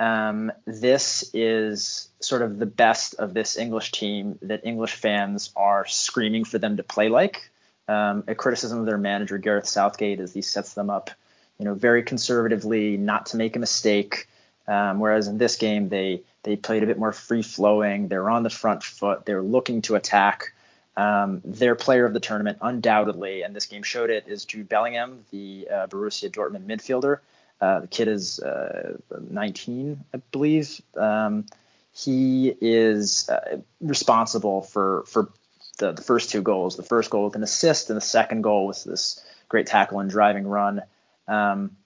[0.01, 5.87] um, this is sort of the best of this English team that English fans are
[5.87, 7.51] screaming for them to play like.
[7.87, 11.11] Um, a criticism of their manager Gareth Southgate is he sets them up,
[11.59, 14.27] you know, very conservatively, not to make a mistake.
[14.67, 18.09] Um, whereas in this game, they they played a bit more free flowing.
[18.09, 19.27] They're on the front foot.
[19.27, 20.55] They're looking to attack.
[20.97, 25.25] Um, their player of the tournament, undoubtedly, and this game showed it, is Jude Bellingham,
[25.31, 27.19] the uh, Borussia Dortmund midfielder.
[27.61, 28.97] Uh, the kid is uh,
[29.31, 30.81] 19, I believe.
[30.97, 31.47] Um,
[31.93, 35.31] he is uh, responsible for for
[35.79, 36.77] the, the, first two goals.
[36.77, 40.09] The first goal with an assist, and the second goal was this great tackle and
[40.09, 40.83] driving run.
[41.29, 41.77] Um,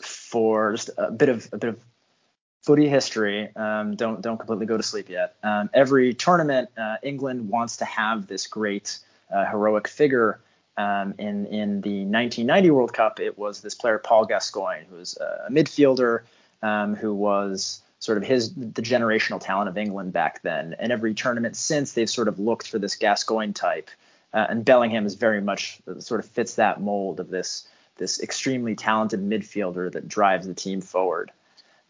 [0.00, 1.80] for just a bit of a bit of
[2.62, 3.54] footy history.
[3.54, 5.36] Um, don't don't completely go to sleep yet.
[5.42, 8.98] Um, every tournament, uh, England wants to have this great
[9.32, 10.40] uh, heroic figure.
[10.76, 15.16] Um, in in the 1990 World Cup, it was this player Paul Gascoigne, who was
[15.18, 16.22] a midfielder
[16.62, 20.74] um, who was sort of his the generational talent of England back then.
[20.78, 23.90] And every tournament since, they've sort of looked for this Gascoigne type.
[24.32, 28.74] Uh, and Bellingham is very much sort of fits that mold of this this extremely
[28.74, 31.30] talented midfielder that drives the team forward.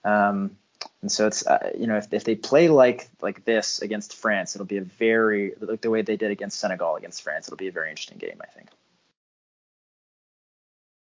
[0.05, 0.57] Um,
[1.03, 4.55] and so it's uh, you know if, if they play like like this against France,
[4.55, 7.47] it'll be a very like the way they did against Senegal against France.
[7.49, 8.69] It'll be a very interesting game, I think.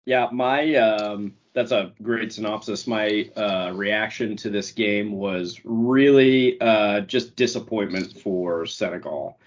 [0.06, 2.88] Yeah, my um, that's a great synopsis.
[2.88, 9.38] My uh, reaction to this game was really uh, just disappointment for Senegal.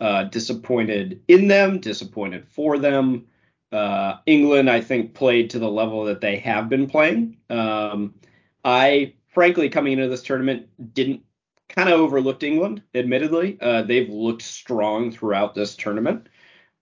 [0.00, 3.26] Uh, disappointed in them, disappointed for them.
[3.72, 7.36] Uh, England, I think, played to the level that they have been playing.
[7.50, 8.14] Um,
[8.64, 11.22] I frankly, coming into this tournament, didn't
[11.68, 12.82] kind of overlooked England.
[12.94, 16.28] Admittedly, uh, they've looked strong throughout this tournament.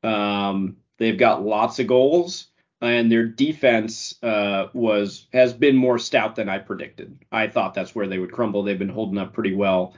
[0.02, 2.48] Um, they've got lots of goals,
[2.80, 7.18] and their defense uh, was has been more stout than I predicted.
[7.32, 8.62] I thought that's where they would crumble.
[8.62, 9.94] They've been holding up pretty well.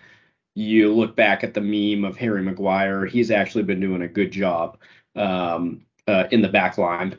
[0.54, 4.32] You look back at the meme of Harry Maguire; he's actually been doing a good
[4.32, 4.78] job
[5.14, 7.18] um, uh, in the back line.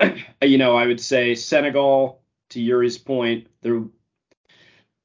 [0.42, 3.82] you know, I would say Senegal, to Yuri's point, they're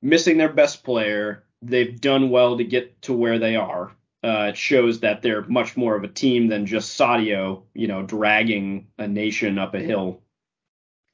[0.01, 1.43] missing their best player.
[1.61, 3.91] They've done well to get to where they are.
[4.23, 8.03] Uh, it shows that they're much more of a team than just Sadio, you know,
[8.03, 10.21] dragging a nation up a hill.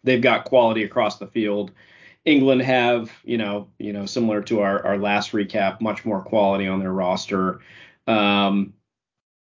[0.04, 1.72] They've got quality across the field.
[2.26, 6.68] England have, you know, you know, similar to our, our last recap, much more quality
[6.68, 7.62] on their roster.
[8.06, 8.74] Um,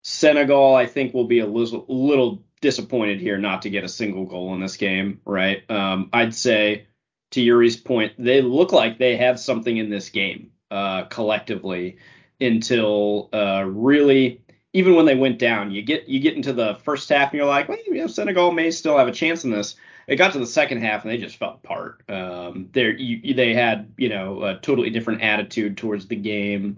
[0.03, 4.25] Senegal, I think, will be a little, little disappointed here not to get a single
[4.25, 5.69] goal in this game, right?
[5.69, 6.87] Um, I'd say
[7.31, 11.97] to Yuri's point, they look like they have something in this game uh, collectively
[12.41, 14.41] until uh, really
[14.73, 17.47] even when they went down, you get you get into the first half and you're
[17.47, 19.75] like, well, you know, Senegal may still have a chance in this.
[20.07, 22.01] It got to the second half and they just fell apart.
[22.09, 26.77] Um, they they had you know a totally different attitude towards the game.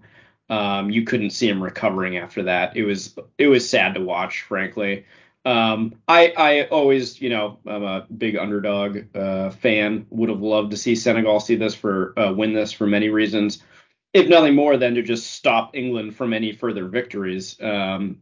[0.49, 2.75] Um, you couldn't see them recovering after that.
[2.75, 5.05] It was it was sad to watch, frankly.
[5.43, 10.05] Um, I I always, you know, I'm a big underdog uh, fan.
[10.11, 13.63] Would have loved to see Senegal see this for uh, win this for many reasons,
[14.13, 18.21] if nothing more than to just stop England from any further victories, um,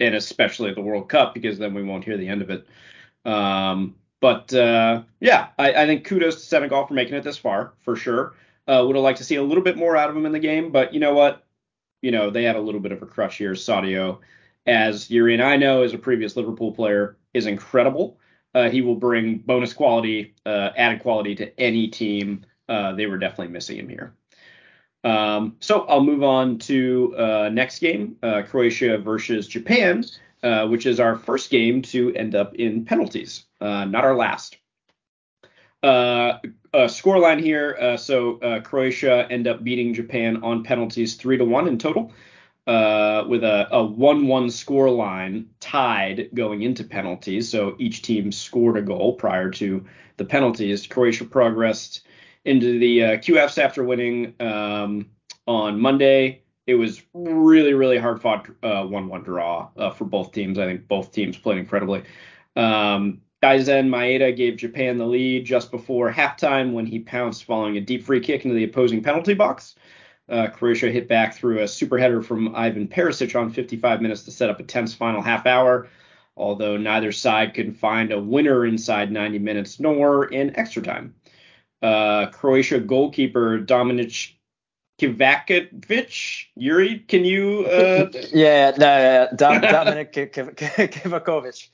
[0.00, 2.66] and especially the World Cup because then we won't hear the end of it.
[3.24, 7.72] Um, but uh, yeah, I, I, think kudos to Senegal for making it this far
[7.80, 8.34] for sure.
[8.66, 10.38] Uh, would have liked to see a little bit more out of them in the
[10.38, 11.44] game, but you know what?
[12.02, 13.52] You know they had a little bit of a crush here.
[13.52, 14.18] Sadio
[14.66, 18.18] as Yuri and I know as a previous Liverpool player, is incredible.
[18.54, 22.44] Uh, he will bring bonus quality, uh, added quality to any team.
[22.68, 24.14] Uh, they were definitely missing him here.
[25.02, 30.04] Um, so I'll move on to uh, next game, uh, Croatia versus Japan,
[30.42, 34.58] uh, which is our first game to end up in penalties, not our last.
[35.82, 37.96] Scoreline here.
[37.96, 42.12] so Croatia end up beating Japan on penalties three to one in total
[42.66, 47.48] uh, with a, a 1-1 score line tied going into penalties.
[47.48, 49.84] So each team scored a goal prior to
[50.16, 50.86] the penalties.
[50.86, 52.06] Croatia progressed
[52.44, 55.06] into the uh, QFs after winning um,
[55.46, 56.42] on Monday.
[56.66, 60.58] It was really, really hard fought uh, 1-1 draw uh, for both teams.
[60.58, 62.04] I think both teams played incredibly.
[62.56, 67.80] Um, Daizen Maeda gave Japan the lead just before halftime when he pounced following a
[67.80, 69.74] deep free kick into the opposing penalty box.
[70.30, 74.30] Uh, Croatia hit back through a super header from Ivan Perisic on 55 minutes to
[74.30, 75.88] set up a tense final half hour,
[76.36, 81.14] although neither side could find a winner inside 90 minutes nor in extra time.
[81.82, 84.36] Uh, Croatia goalkeeper Dominic
[85.00, 86.46] Kivakovic.
[86.56, 87.66] Yuri, can you?
[87.66, 88.10] Uh...
[88.32, 91.68] yeah, no, yeah, Dom, Dominic Kivakovic.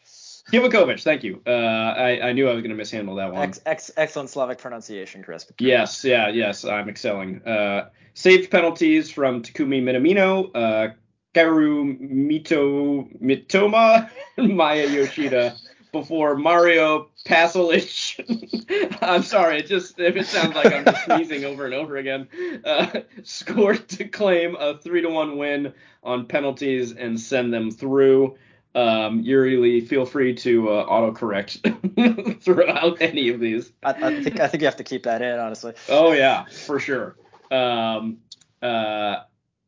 [0.52, 1.42] Kivakovic, thank you.
[1.46, 3.42] Uh, I, I knew I was going to mishandle that one.
[3.42, 5.50] Ex, ex, excellent Slavic pronunciation, Chris.
[5.58, 7.42] Yes, yeah, yes, I'm excelling.
[7.42, 10.94] Uh, saved penalties from Takumi Minamino, uh,
[11.34, 15.56] Kaoru Mito Mitoma, Maya Yoshida
[15.92, 18.98] before Mario Pasalic.
[19.02, 22.28] I'm sorry, it just if it sounds like I'm just sneezing over and over again.
[22.64, 28.36] Uh, scored to claim a three to one win on penalties and send them through.
[28.76, 33.72] Um, Yuri Lee, feel free to uh, autocorrect throughout any of these.
[33.82, 35.72] I, I, think I think you have to keep that in, honestly.
[35.88, 37.16] Oh yeah, for sure.
[37.50, 38.18] Um,
[38.60, 39.20] uh,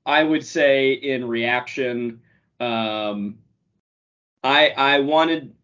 [0.04, 2.20] I would say in reaction,
[2.60, 3.38] um,
[4.44, 5.54] I I wanted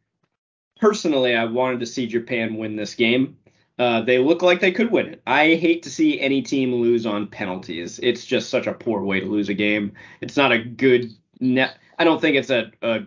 [0.80, 3.36] personally, I wanted to see Japan win this game.
[3.78, 5.22] Uh, they look like they could win it.
[5.26, 8.00] I hate to see any team lose on penalties.
[8.02, 9.92] It's just such a poor way to lose a game.
[10.22, 11.76] It's not a good net.
[11.98, 13.00] I don't think it's a, a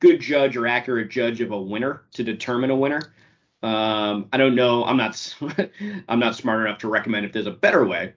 [0.00, 3.00] good judge or accurate judge of a winner to determine a winner.
[3.62, 4.84] Um, I don't know.
[4.84, 5.36] I'm not.
[6.08, 8.14] I'm not smart enough to recommend if there's a better way.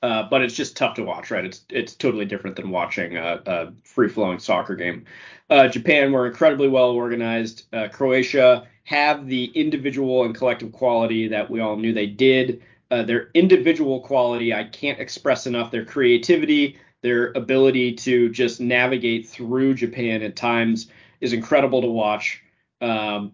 [0.00, 1.44] Uh, but it's just tough to watch, right?
[1.44, 5.04] It's it's totally different than watching a, a free flowing soccer game.
[5.50, 7.64] Uh, Japan were incredibly well organized.
[7.72, 12.62] Uh, Croatia have the individual and collective quality that we all knew they did.
[12.90, 15.70] Uh, their individual quality, I can't express enough.
[15.70, 20.90] Their creativity, their ability to just navigate through Japan at times
[21.20, 22.42] is incredible to watch.
[22.80, 23.32] Um,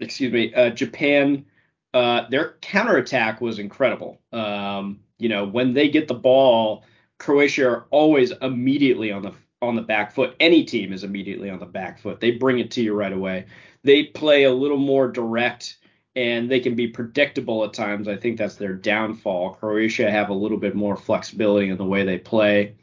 [0.00, 1.46] excuse me, uh, Japan,
[1.94, 4.20] uh, their counterattack was incredible.
[4.32, 6.84] Um, you know, when they get the ball,
[7.18, 10.36] Croatia are always immediately on the on the back foot.
[10.38, 12.20] Any team is immediately on the back foot.
[12.20, 13.46] They bring it to you right away.
[13.82, 15.78] They play a little more direct
[16.16, 18.08] and they can be predictable at times.
[18.08, 19.54] I think that's their downfall.
[19.54, 22.74] Croatia have a little bit more flexibility in the way they play.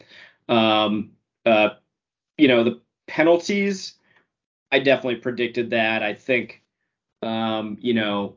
[0.48, 1.12] Um,
[1.46, 1.70] uh,
[2.38, 3.96] you know, the penalties,
[4.72, 6.04] I definitely predicted that.
[6.04, 6.64] I think,
[7.22, 8.36] um, you know,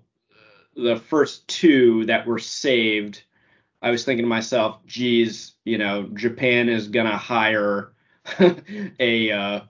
[0.75, 3.23] the first two that were saved
[3.81, 7.93] I was thinking to myself, geez, you know, Japan is gonna hire
[8.41, 9.61] a uh,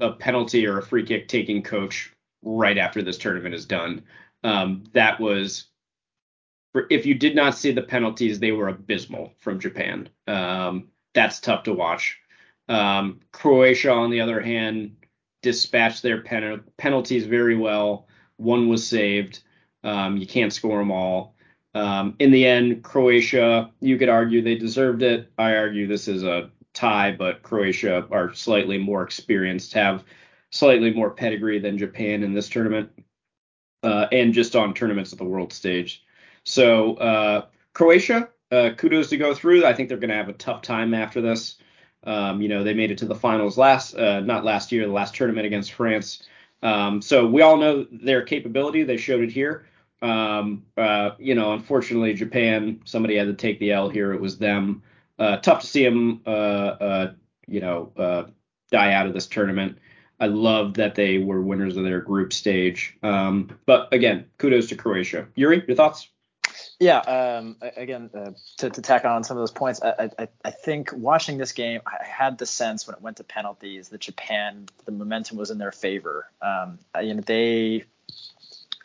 [0.00, 2.12] a penalty or a free kick taking coach
[2.42, 4.04] right after this tournament is done.
[4.44, 5.66] Um, that was,
[6.72, 10.08] for, if you did not see the penalties, they were abysmal from Japan.
[10.26, 12.18] Um, that's tough to watch.
[12.68, 14.96] Um, Croatia, on the other hand,
[15.42, 18.08] dispatched their pen- penalties very well.
[18.36, 19.42] One was saved.
[19.84, 21.34] Um, you can't score them all.
[21.74, 25.30] Um, in the end, Croatia, you could argue they deserved it.
[25.38, 30.04] I argue this is a tie, but Croatia are slightly more experienced, have
[30.50, 32.90] slightly more pedigree than Japan in this tournament,
[33.86, 36.04] uh, and just on tournaments at the world stage.
[36.42, 39.64] So uh, Croatia, uh, kudos to go through.
[39.64, 41.58] I think they're going to have a tough time after this.
[42.02, 44.92] Um, you know, they made it to the finals last, uh, not last year, the
[44.92, 46.24] last tournament against France.
[46.62, 48.82] Um, so we all know their capability.
[48.82, 49.66] They showed it here.
[50.02, 54.12] Um, uh, you know, unfortunately, Japan, somebody had to take the L here.
[54.12, 54.82] It was them.
[55.18, 56.22] Uh, tough to see them,
[57.46, 58.32] you know,
[58.72, 59.78] die out of this tournament.
[60.18, 62.96] I love that they were winners of their group stage.
[63.02, 65.28] Um, but again, kudos to Croatia.
[65.34, 66.08] Yuri, your thoughts?
[66.78, 66.98] Yeah.
[67.00, 70.90] Um, again, uh, to, to tack on some of those points, I, I, I, think
[70.92, 74.92] watching this game, I had the sense when it went to penalties that Japan, the
[74.92, 76.30] momentum was in their favor.
[76.40, 77.84] Um, you know, they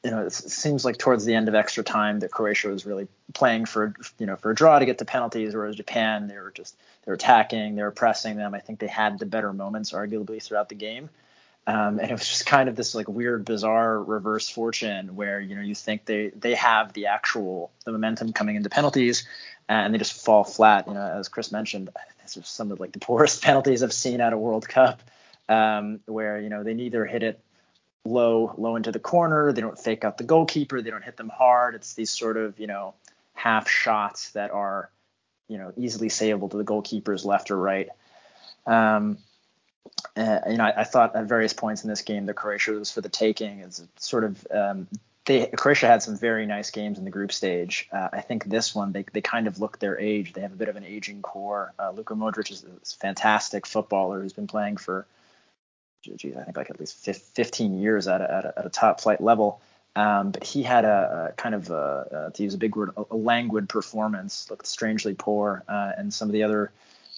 [0.03, 3.07] you know, it seems like towards the end of extra time that Croatia was really
[3.33, 6.51] playing for, you know, for a draw to get to penalties, whereas Japan, they were
[6.51, 6.75] just,
[7.05, 8.55] they were attacking, they were pressing them.
[8.55, 11.09] I think they had the better moments, arguably, throughout the game.
[11.67, 15.55] Um, and it was just kind of this like weird, bizarre reverse fortune where, you
[15.55, 19.27] know, you think they, they have the actual, the momentum coming into penalties
[19.69, 20.87] and they just fall flat.
[20.87, 21.91] You know, as Chris mentioned,
[22.21, 25.03] these are some of like the poorest penalties I've seen at a World Cup
[25.47, 27.39] um, where, you know, they neither hit it
[28.05, 29.51] low low into the corner.
[29.51, 30.81] They don't fake out the goalkeeper.
[30.81, 31.75] They don't hit them hard.
[31.75, 32.93] It's these sort of you know
[33.33, 34.89] half shots that are
[35.47, 37.89] you know easily savable to the goalkeepers left or right.
[38.65, 39.17] Um,
[40.15, 42.91] uh, you know, I, I, thought at various points in this game the Croatia was
[42.91, 43.59] for the taking.
[43.59, 44.87] It's sort of um,
[45.25, 47.87] they Croatia had some very nice games in the group stage.
[47.91, 50.33] Uh, I think this one they they kind of look their age.
[50.33, 51.73] They have a bit of an aging core.
[51.79, 55.05] Uh, Luka Modric is a fantastic footballer who's been playing for
[56.01, 59.01] geez, I think like at least 15 years at a, at a, at a top
[59.01, 59.61] flight level.
[59.95, 62.91] Um, but he had a, a kind of, a, uh, to use a big word,
[62.95, 66.71] a, a languid performance, looked strangely poor, uh, and some of the other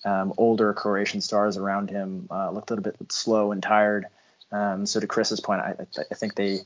[0.06, 4.08] um, older Croatian stars around him uh, looked a little bit slow and tired.
[4.52, 5.76] Um, so to Chris's point, I,
[6.12, 6.58] I, think they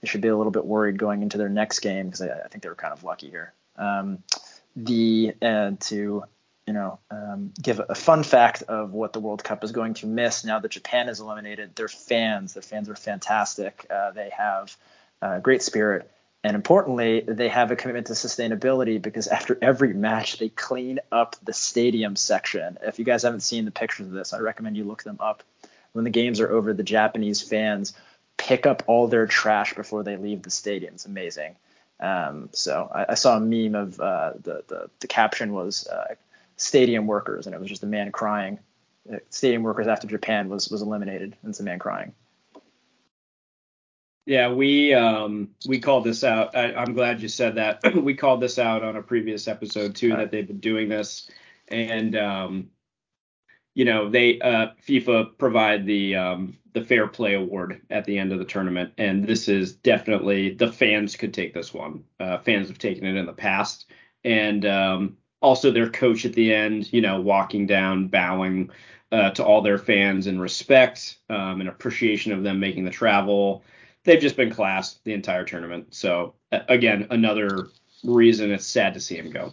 [0.00, 2.48] they should be a little bit worried going into their next game because I, I,
[2.48, 3.52] think they were kind of lucky here.
[3.76, 4.22] Um,
[4.76, 6.24] the uh, to
[6.66, 10.06] you know, um, give a fun fact of what the World Cup is going to
[10.06, 11.74] miss now that Japan is eliminated.
[11.74, 13.86] Their fans, their fans are fantastic.
[13.90, 14.76] Uh, they have
[15.20, 16.10] uh, great spirit.
[16.44, 21.36] And importantly, they have a commitment to sustainability because after every match, they clean up
[21.42, 22.78] the stadium section.
[22.82, 25.44] If you guys haven't seen the pictures of this, I recommend you look them up.
[25.92, 27.94] When the games are over, the Japanese fans
[28.36, 30.94] pick up all their trash before they leave the stadium.
[30.94, 31.54] It's amazing.
[32.00, 36.16] Um, so I, I, saw a meme of uh, the, the, the caption was uh,
[36.62, 38.58] stadium workers, and it was just a man crying.
[39.12, 42.14] Uh, stadium workers after Japan was was eliminated, and it's a man crying.
[44.24, 46.56] Yeah, we um, we called this out.
[46.56, 47.80] I, am glad you said that.
[48.02, 50.18] we called this out on a previous episode too right.
[50.18, 51.28] that they've been doing this,
[51.68, 52.70] and um,
[53.74, 58.32] you know, they uh, FIFA provide the um, the fair play award at the end
[58.32, 62.04] of the tournament, and this is definitely the fans could take this one.
[62.20, 63.86] Uh, fans have taken it in the past,
[64.24, 68.70] and um, also their coach at the end, you know, walking down, bowing
[69.10, 73.62] uh, to all their fans in respect um, and appreciation of them making the travel.
[74.04, 75.94] They've just been class the entire tournament.
[75.94, 77.68] So again, another
[78.02, 79.52] reason it's sad to see him go.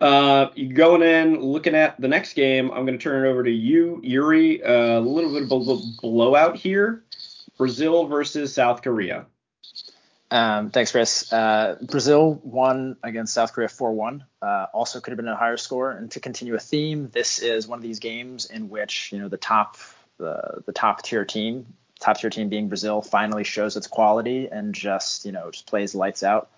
[0.00, 3.50] Uh, going in, looking at the next game, I'm going to turn it over to
[3.50, 4.62] you, Yuri.
[4.62, 7.04] Uh, a little bit of a blowout here.
[7.58, 9.26] Brazil versus South Korea.
[10.30, 11.32] Um, thanks, Chris.
[11.32, 14.22] Uh, Brazil won against South Korea 4-1.
[14.40, 15.90] Uh, also could have been a higher score.
[15.90, 19.28] And to continue a theme, this is one of these games in which you know
[19.28, 19.76] the top
[20.18, 21.66] the the top tier team,
[21.98, 25.94] top tier team being Brazil, finally shows its quality and just you know just plays
[25.94, 26.50] lights out.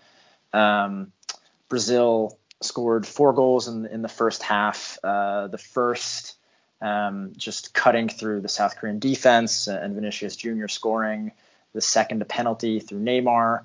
[0.52, 1.12] Um,
[1.68, 4.98] Brazil scored four goals in in the first half.
[5.02, 6.36] Uh, the first
[6.82, 10.68] um, just cutting through the South Korean defense and Vinicius Jr.
[10.68, 11.32] scoring.
[11.74, 13.64] The second, a penalty through Neymar.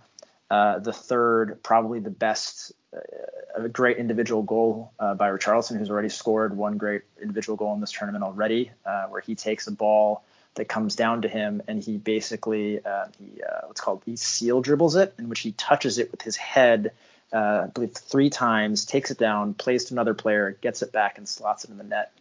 [0.50, 6.10] Uh, the third, probably the best, uh, great individual goal uh, by Richarlison, who's already
[6.10, 10.24] scored one great individual goal in this tournament already, uh, where he takes a ball
[10.56, 14.62] that comes down to him and he basically uh, he uh, what's called he seal
[14.62, 16.92] dribbles it, in which he touches it with his head
[17.34, 21.28] I believe three times, takes it down, plays to another player, gets it back, and
[21.28, 22.14] slots it in the net.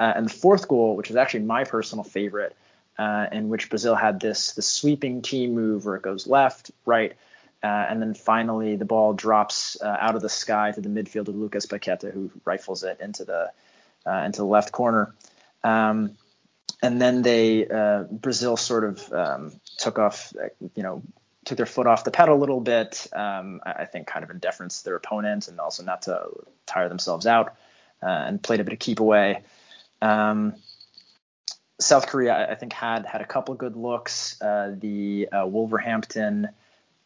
[0.00, 2.56] And the fourth goal, which is actually my personal favorite,
[2.98, 7.12] uh, in which Brazil had this the sweeping team move where it goes left, right,
[7.62, 11.34] uh, and then finally the ball drops uh, out of the sky to the midfielder
[11.34, 13.50] Lucas Paqueta, who rifles it into the
[14.06, 15.14] uh, into the left corner.
[15.64, 16.16] Um,
[16.82, 17.66] and then they
[18.10, 20.32] Brazil sort of um, took off,
[20.76, 21.02] you know,
[21.48, 23.06] took their foot off the pedal a little bit.
[23.12, 26.28] Um, I, think kind of in deference to their opponent and also not to
[26.66, 27.56] tire themselves out,
[28.02, 29.42] uh, and played a bit of keep away.
[30.02, 30.54] Um,
[31.80, 34.40] South Korea, I think, had had a couple of good looks.
[34.42, 36.48] Uh, the uh, Wolverhampton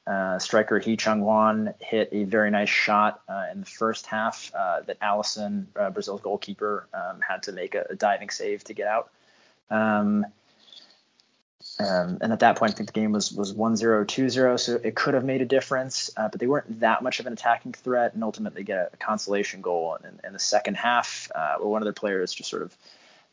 [0.07, 4.81] uh, striker Hee-chan Hwang hit a very nice shot uh, in the first half uh,
[4.81, 9.11] that Alisson, Brazil's goalkeeper, um, had to make a, a, diving save to get out.
[9.70, 10.27] Um,
[11.79, 14.97] um, and at that point, I think the game was was 1-0, 2-0, so it
[14.97, 18.14] could have made a difference, uh, but they weren't that much of an attacking threat,
[18.14, 21.81] and ultimately get a, a consolation goal in, in, the second half, uh, where one
[21.81, 22.77] of their players just sort of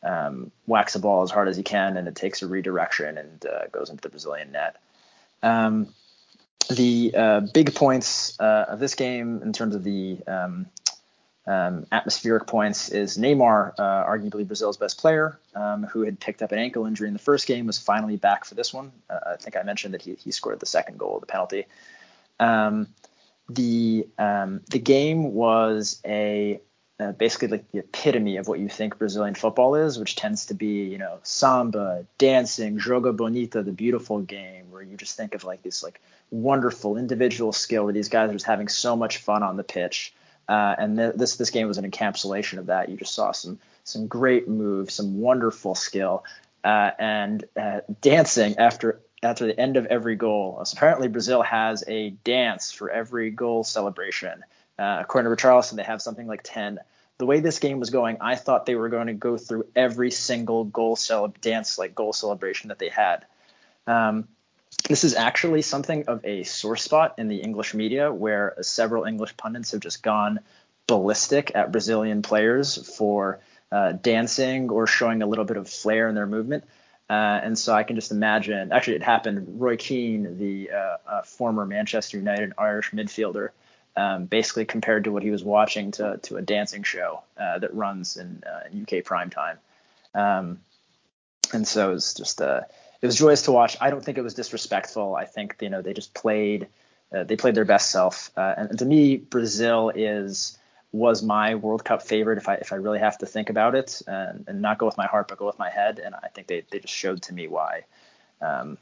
[0.02, 3.46] um, whacks the ball as hard as he can, and it takes a redirection and
[3.46, 4.76] uh, goes into the Brazilian net.
[5.42, 5.94] Um,
[6.68, 10.66] the uh, big points uh, of this game, in terms of the um,
[11.46, 16.52] um, atmospheric points is Neymar, uh, arguably Brazil's best player, um, who had picked up
[16.52, 18.92] an ankle injury in the first game, was finally back for this one.
[19.08, 21.66] Uh, I think I mentioned that he, he scored the second goal, of the penalty.
[22.38, 22.88] Um,
[23.48, 26.60] the the game was a
[27.00, 30.54] uh, basically like the epitome of what you think Brazilian football is, which tends to
[30.54, 35.44] be you know samba, dancing, joga bonito, the beautiful game, where you just think of
[35.44, 39.42] like this like wonderful individual skill where these guys are just having so much fun
[39.42, 40.12] on the pitch.
[40.48, 42.88] Uh, and th- this this game was an encapsulation of that.
[42.88, 46.24] You just saw some some great moves, some wonderful skill,
[46.64, 50.60] uh, and uh, dancing after after the end of every goal.
[50.64, 54.44] So apparently, Brazil has a dance for every goal celebration.
[54.80, 56.78] Uh, according to Richarlison, they have something like ten.
[57.18, 60.10] The way this game was going, I thought they were going to go through every
[60.10, 63.26] single goal cel- dance like goal celebration that they had.
[63.86, 64.26] Um,
[64.88, 69.36] this is actually something of a sore spot in the English media where several English
[69.36, 70.40] pundits have just gone
[70.86, 76.14] ballistic at Brazilian players for uh, dancing or showing a little bit of flair in
[76.14, 76.64] their movement.
[77.10, 79.60] Uh, and so I can just imagine, actually, it happened.
[79.60, 83.50] Roy Keane, the uh, uh former Manchester United Irish midfielder,
[83.96, 87.74] um, basically compared to what he was watching to, to a dancing show uh, that
[87.74, 89.58] runs in, uh, in UK prime time.
[90.14, 90.60] Um,
[91.52, 92.66] and so it's just a
[93.02, 93.76] it was joyous to watch.
[93.80, 95.16] I don't think it was disrespectful.
[95.16, 96.68] I think you know they just played
[97.14, 98.30] uh, they played their best self.
[98.36, 100.56] Uh, and, and, to me, Brazil is
[100.92, 104.02] was my World Cup favorite if I if I really have to think about it
[104.06, 105.98] and, and not go with my heart but go with my head.
[105.98, 107.84] And I think they they just showed to me why
[108.40, 108.78] um,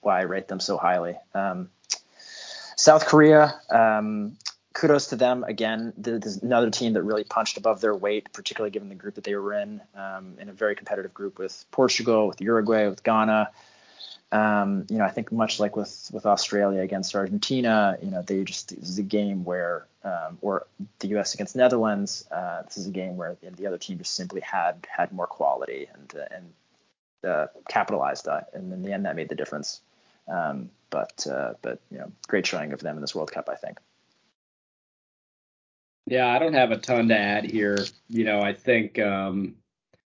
[0.00, 1.16] why I rate them so highly.
[1.34, 1.70] Um,
[2.82, 4.36] South Korea, um,
[4.72, 5.92] kudos to them again.
[5.96, 9.36] There's another team that really punched above their weight, particularly given the group that they
[9.36, 13.52] were in, um, in a very competitive group with Portugal, with Uruguay, with Ghana.
[14.32, 18.42] Um, you know, I think much like with with Australia against Argentina, you know, they
[18.42, 20.66] just this is a game where, um, or
[20.98, 21.34] the U.S.
[21.34, 25.12] against Netherlands, uh, this is a game where the other team just simply had had
[25.12, 29.36] more quality and uh, and uh, capitalized that, and in the end, that made the
[29.36, 29.82] difference.
[30.28, 33.56] Um, but uh, but you know, great showing of them in this World Cup, I
[33.56, 33.78] think.
[36.06, 37.78] Yeah, I don't have a ton to add here.
[38.08, 39.54] You know, I think um,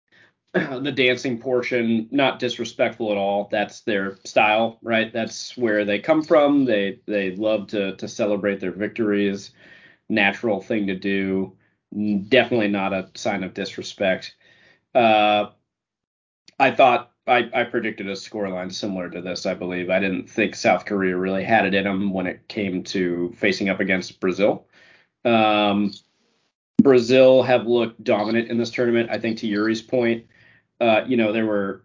[0.54, 3.48] the dancing portion, not disrespectful at all.
[3.50, 5.12] That's their style, right?
[5.12, 6.64] That's where they come from.
[6.64, 9.52] They they love to to celebrate their victories.
[10.08, 11.56] Natural thing to do.
[11.92, 14.34] Definitely not a sign of disrespect.
[14.94, 15.50] Uh,
[16.58, 19.47] I thought I, I predicted a scoreline similar to this.
[19.47, 22.85] I believe I didn't think South Korea really had it in them when it came
[22.85, 24.66] to facing up against Brazil.
[25.24, 25.93] Um,
[26.83, 29.11] Brazil have looked dominant in this tournament.
[29.11, 30.27] I think to Yuri's point,
[30.81, 31.83] uh, you know, there were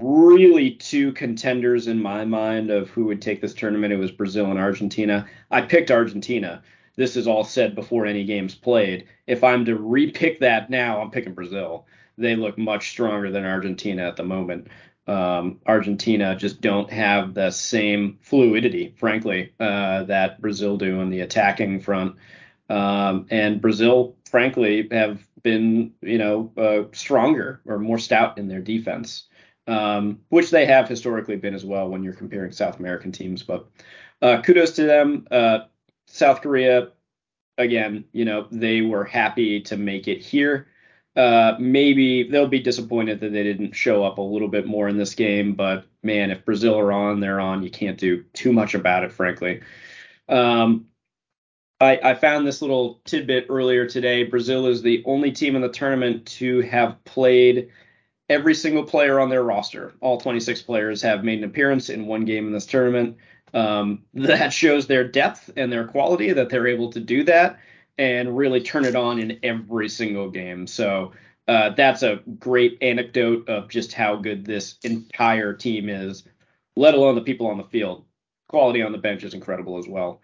[0.00, 3.92] really two contenders in my mind of who would take this tournament.
[3.92, 5.26] It was Brazil and Argentina.
[5.50, 6.62] I picked Argentina.
[6.96, 9.06] This is all said before any games played.
[9.26, 11.86] If I'm to repick that now, I'm picking Brazil.
[12.18, 14.68] They look much stronger than Argentina at the moment.
[15.06, 21.20] Um, Argentina just don't have the same fluidity, frankly, uh, that Brazil do on the
[21.20, 22.16] attacking front.
[22.68, 28.60] Um, and Brazil, frankly, have been, you know, uh, stronger or more stout in their
[28.60, 29.28] defense,
[29.66, 33.42] um, which they have historically been as well when you're comparing South American teams.
[33.42, 33.66] But
[34.20, 35.26] uh, kudos to them.
[35.30, 35.60] Uh,
[36.06, 36.88] South Korea,
[37.56, 40.68] again, you know, they were happy to make it here.
[41.18, 44.96] Uh, maybe they'll be disappointed that they didn't show up a little bit more in
[44.96, 47.64] this game, but man, if Brazil are on, they're on.
[47.64, 49.62] You can't do too much about it, frankly.
[50.28, 50.86] Um,
[51.80, 54.22] I, I found this little tidbit earlier today.
[54.22, 57.70] Brazil is the only team in the tournament to have played
[58.28, 59.94] every single player on their roster.
[60.00, 63.16] All 26 players have made an appearance in one game in this tournament.
[63.52, 67.58] Um, that shows their depth and their quality that they're able to do that
[67.98, 70.66] and really turn it on in every single game.
[70.66, 71.12] So
[71.46, 76.24] uh, that's a great anecdote of just how good this entire team is,
[76.76, 78.04] let alone the people on the field.
[78.48, 80.22] Quality on the bench is incredible as well.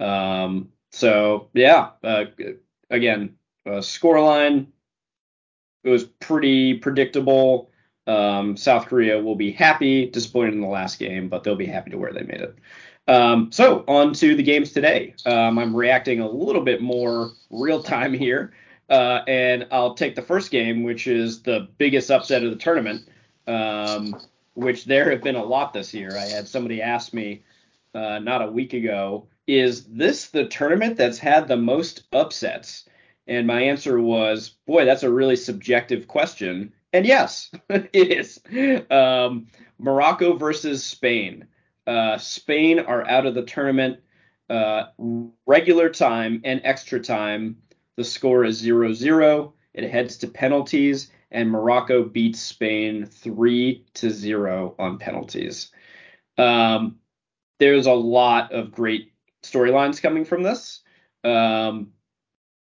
[0.00, 2.26] Um, so yeah, uh,
[2.90, 4.68] again, uh, scoreline
[5.86, 7.70] it was pretty predictable.
[8.08, 11.92] Um, South Korea will be happy, disappointed in the last game, but they'll be happy
[11.92, 12.56] to where they made it.
[13.08, 15.14] Um, so on to the games today.
[15.24, 18.52] Um, I'm reacting a little bit more real time here,
[18.90, 23.08] uh, and I'll take the first game, which is the biggest upset of the tournament.
[23.46, 24.16] Um,
[24.54, 26.16] which there have been a lot this year.
[26.16, 27.44] I had somebody ask me
[27.94, 32.88] uh, not a week ago is this the tournament that's had the most upsets?
[33.28, 36.72] And my answer was, boy, that's a really subjective question.
[36.92, 38.40] And yes, it is.
[38.90, 39.46] Um,
[39.78, 41.46] Morocco versus Spain.
[41.86, 44.00] Uh, Spain are out of the tournament.
[44.48, 44.86] Uh,
[45.46, 47.56] regular time and extra time,
[47.96, 49.54] the score is 0 0.
[49.74, 55.70] It heads to penalties, and Morocco beats Spain 3 to 0 on penalties.
[56.38, 56.98] Um,
[57.58, 59.12] there's a lot of great
[59.42, 60.82] storylines coming from this.
[61.24, 61.92] Um,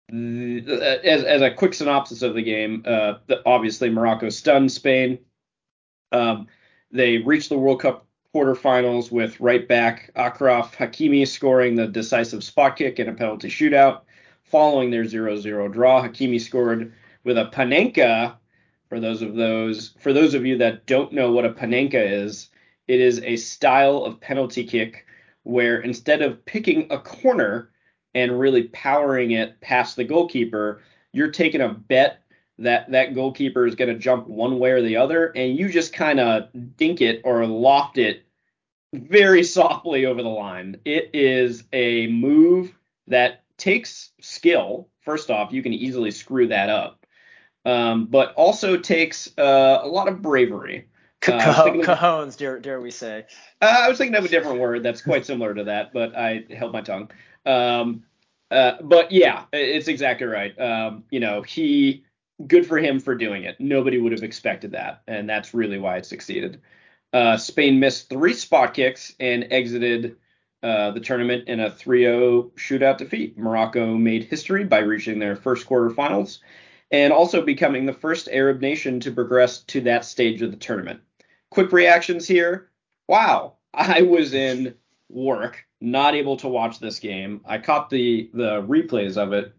[0.09, 3.15] as, as a quick synopsis of the game, uh,
[3.45, 5.19] obviously Morocco stunned Spain.
[6.11, 6.47] Um,
[6.91, 8.06] they reached the World Cup
[8.37, 14.01] quarterfinals with right back Achraf Hakimi scoring the decisive spot kick in a penalty shootout.
[14.43, 18.35] Following their 0-0 draw, Hakimi scored with a panenka.
[18.89, 22.49] For those of those, for those of you that don't know what a panenka is,
[22.87, 25.07] it is a style of penalty kick
[25.41, 27.71] where instead of picking a corner
[28.13, 32.21] and really powering it past the goalkeeper, you're taking a bet
[32.59, 35.91] that that goalkeeper is going to jump one way or the other, and you just
[35.91, 38.26] kind of dink it or loft it
[38.97, 40.77] very softly over the line.
[40.85, 42.73] It is a move
[43.07, 44.89] that takes skill.
[45.01, 47.05] First off, you can easily screw that up,
[47.65, 50.87] um, but also takes uh, a lot of bravery.
[51.27, 53.25] Uh, cajones, dare, dare we say?
[53.61, 56.45] Uh, I was thinking of a different word that's quite similar to that, but I
[56.55, 57.09] held my tongue.
[57.45, 58.03] Um,
[58.49, 60.57] uh, but yeah, it's exactly right.
[60.57, 62.05] Um, you know, he
[62.45, 63.59] good for him for doing it.
[63.59, 66.61] Nobody would have expected that, and that's really why it succeeded.
[67.13, 70.17] Uh, Spain missed three spot kicks and exited
[70.63, 73.37] uh, the tournament in a 3-0 shootout defeat.
[73.37, 76.39] Morocco made history by reaching their first quarterfinals
[76.91, 80.99] and also becoming the first Arab nation to progress to that stage of the tournament.
[81.51, 82.69] Quick reactions here.
[83.07, 84.75] Wow, I was in
[85.09, 87.41] work, not able to watch this game.
[87.45, 89.53] I caught the the replays of it,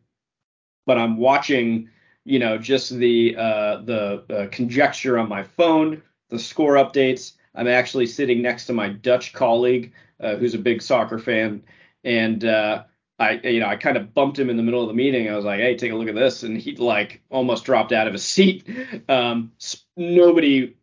[0.86, 1.88] but I'm watching,
[2.24, 7.32] you know, just the uh, the uh, conjecture on my phone, the score updates.
[7.58, 11.64] I'm actually sitting next to my Dutch colleague, uh, who's a big soccer fan,
[12.04, 12.84] and uh,
[13.18, 15.28] I, you know, I kind of bumped him in the middle of the meeting.
[15.28, 18.06] I was like, "Hey, take a look at this," and he like almost dropped out
[18.06, 18.64] of his seat.
[19.08, 19.50] Um,
[19.96, 20.76] nobody,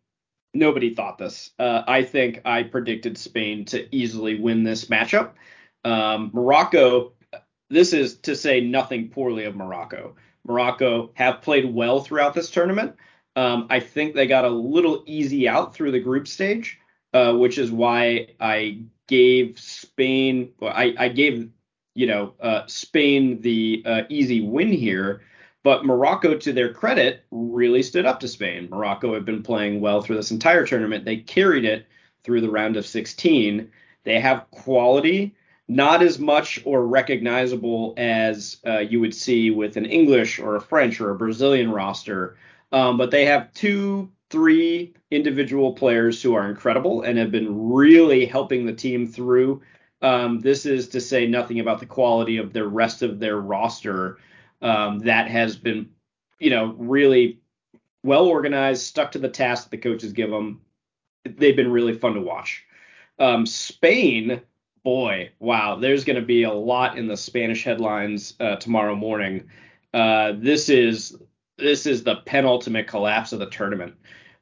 [0.53, 1.51] nobody thought this.
[1.57, 5.32] Uh, I think I predicted Spain to easily win this matchup.
[5.86, 7.13] Um, Morocco,
[7.69, 10.15] this is to say nothing poorly of Morocco.
[10.45, 12.95] Morocco have played well throughout this tournament.
[13.36, 16.79] Um, I think they got a little easy out through the group stage,
[17.13, 21.49] uh, which is why I gave Spain, I, I gave,
[21.93, 25.21] you know, uh, Spain the uh, easy win here.
[25.63, 28.69] But Morocco, to their credit, really stood up to Spain.
[28.69, 31.05] Morocco had been playing well through this entire tournament.
[31.05, 31.88] They carried it
[32.23, 33.71] through the round of 16.
[34.03, 35.36] They have quality
[35.67, 40.61] not as much or recognizable as uh, you would see with an English or a
[40.61, 42.38] French or a Brazilian roster.
[42.76, 48.26] Um, but they have two, three individual players who are incredible and have been really
[48.26, 49.61] helping the team through.
[50.01, 54.17] Um, this is to say nothing about the quality of the rest of their roster
[54.61, 55.89] um, that has been,
[56.38, 57.39] you know, really
[58.03, 60.59] well organized, stuck to the task that the coaches give them.
[61.23, 62.65] They've been really fun to watch.
[63.19, 64.41] Um, Spain
[64.84, 69.49] boy, wow, there's going to be a lot in the Spanish headlines uh, tomorrow morning.
[69.93, 71.17] Uh, this is
[71.58, 73.95] this is the penultimate collapse of the tournament.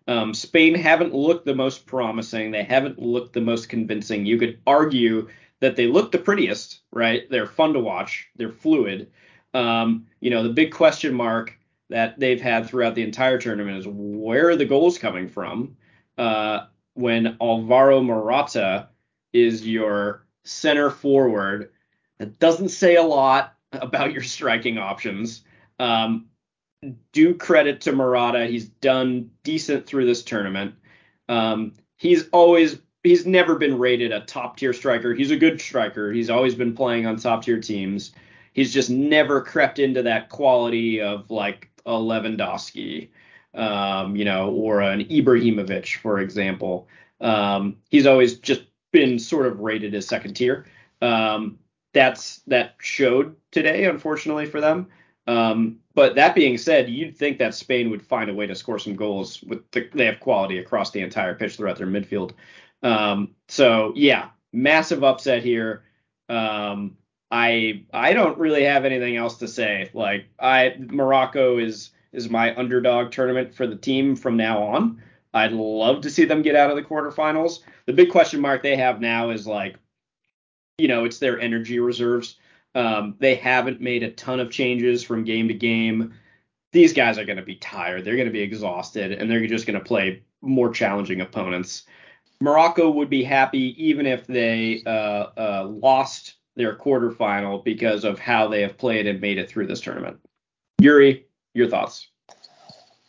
[0.07, 2.51] Um, Spain haven't looked the most promising.
[2.51, 4.25] They haven't looked the most convincing.
[4.25, 7.29] You could argue that they look the prettiest, right?
[7.29, 8.27] They're fun to watch.
[8.35, 9.11] They're fluid.
[9.53, 11.57] Um, you know, the big question mark
[11.89, 15.77] that they've had throughout the entire tournament is where are the goals coming from?
[16.17, 18.89] Uh, when Alvaro Morata
[19.31, 21.71] is your center forward.
[22.19, 25.43] That doesn't say a lot about your striking options.
[25.79, 26.27] Um,
[27.11, 28.45] do credit to Morata.
[28.47, 30.75] He's done decent through this tournament.
[31.29, 35.13] Um, he's always he's never been rated a top tier striker.
[35.13, 36.11] He's a good striker.
[36.11, 38.11] He's always been playing on top tier teams.
[38.53, 43.09] He's just never crept into that quality of like a Lewandowski,
[43.53, 46.87] um, you know, or an Ibrahimovic, for example.
[47.19, 50.65] Um, he's always just been sort of rated as second tier.
[51.01, 51.59] Um,
[51.93, 54.87] that's that showed today, unfortunately for them.
[55.27, 58.79] Um, but that being said, you'd think that Spain would find a way to score
[58.79, 59.41] some goals.
[59.43, 62.31] With the, they have quality across the entire pitch throughout their midfield.
[62.81, 65.83] Um, so yeah, massive upset here.
[66.29, 66.97] Um,
[67.31, 69.89] I I don't really have anything else to say.
[69.93, 75.01] Like I Morocco is is my underdog tournament for the team from now on.
[75.33, 77.61] I'd love to see them get out of the quarterfinals.
[77.87, 79.77] The big question mark they have now is like,
[80.77, 82.35] you know, it's their energy reserves.
[82.75, 86.13] Um, they haven't made a ton of changes from game to game.
[86.71, 88.03] These guys are going to be tired.
[88.03, 91.85] They're going to be exhausted, and they're just going to play more challenging opponents.
[92.41, 98.47] Morocco would be happy even if they uh, uh, lost their quarterfinal because of how
[98.47, 100.19] they have played and made it through this tournament.
[100.81, 102.09] Yuri, your thoughts?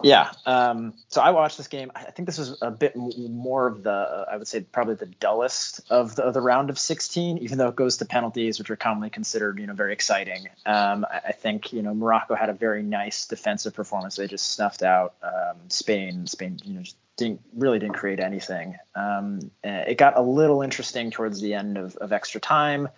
[0.02, 0.32] Yeah.
[0.44, 1.92] Um, so I watched this game.
[1.94, 5.06] I think this was a bit more of the, uh, I would say, probably the
[5.06, 8.70] dullest of the, of the, round of 16, even though it goes to penalties, which
[8.70, 10.48] are commonly considered, you know, very exciting.
[10.66, 14.16] Um, I, think, you know, Morocco had a very nice defensive performance.
[14.16, 16.26] They just snuffed out um, Spain.
[16.26, 18.76] Spain, you know, just didn't really didn't create anything.
[18.94, 22.88] Um, it got a little interesting towards the end of, of extra time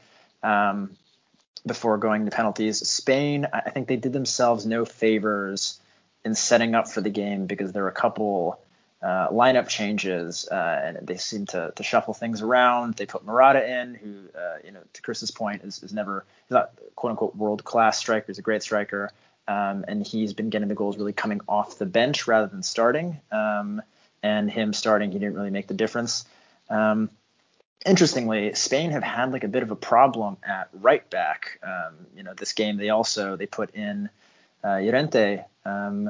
[0.42, 0.96] um,
[1.66, 2.78] before going to penalties.
[2.88, 5.78] Spain, I think they did themselves no favors
[6.26, 8.60] in setting up for the game because there were a couple
[9.00, 12.94] uh, lineup changes uh, and they seem to, to shuffle things around.
[12.94, 16.54] They put Morata in, who, uh, you know, to Chris's point, is, is never he's
[16.54, 18.26] not quote unquote world class striker.
[18.26, 19.12] He's a great striker,
[19.46, 23.20] um, and he's been getting the goals really coming off the bench rather than starting.
[23.30, 23.80] Um,
[24.20, 26.24] and him starting, he didn't really make the difference.
[26.68, 27.08] Um,
[27.84, 31.60] interestingly, Spain have had like a bit of a problem at right back.
[31.62, 34.10] Um, you know, this game they also they put in
[34.64, 34.80] uh,
[35.64, 36.08] um,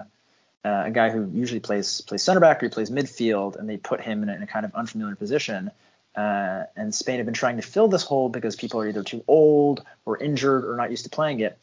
[0.65, 3.77] uh, a guy who usually plays plays center back or he plays midfield, and they
[3.77, 5.71] put him in a, in a kind of unfamiliar position.
[6.17, 9.23] Uh, and Spain have been trying to fill this hole because people are either too
[9.29, 11.59] old or injured or not used to playing it.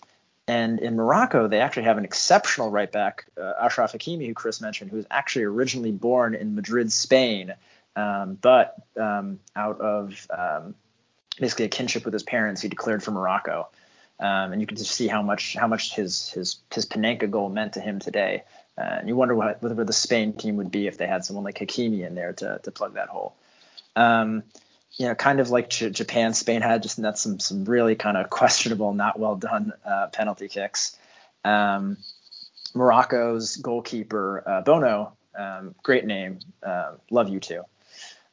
[0.48, 4.62] And in Morocco, they actually have an exceptional right back, uh, Achraf Hakimi, who Chris
[4.62, 7.54] mentioned, who was actually originally born in Madrid, Spain,
[7.96, 10.76] um, but um, out of um,
[11.40, 13.70] basically a kinship with his parents, he declared for Morocco.
[14.20, 17.50] Um, and you can just see how much how much his his his Panenka goal
[17.50, 18.44] meant to him today.
[18.78, 21.44] Uh, and you wonder what whether the Spain team would be if they had someone
[21.44, 23.36] like Hakimi in there to to plug that hole.
[23.96, 24.44] Um,
[24.98, 28.30] you know, kind of like J- Japan, Spain had just some some really kind of
[28.30, 30.98] questionable, not well done uh, penalty kicks.
[31.44, 31.98] Um,
[32.74, 37.64] Morocco's goalkeeper uh, Bono, um, great name, uh, love U2.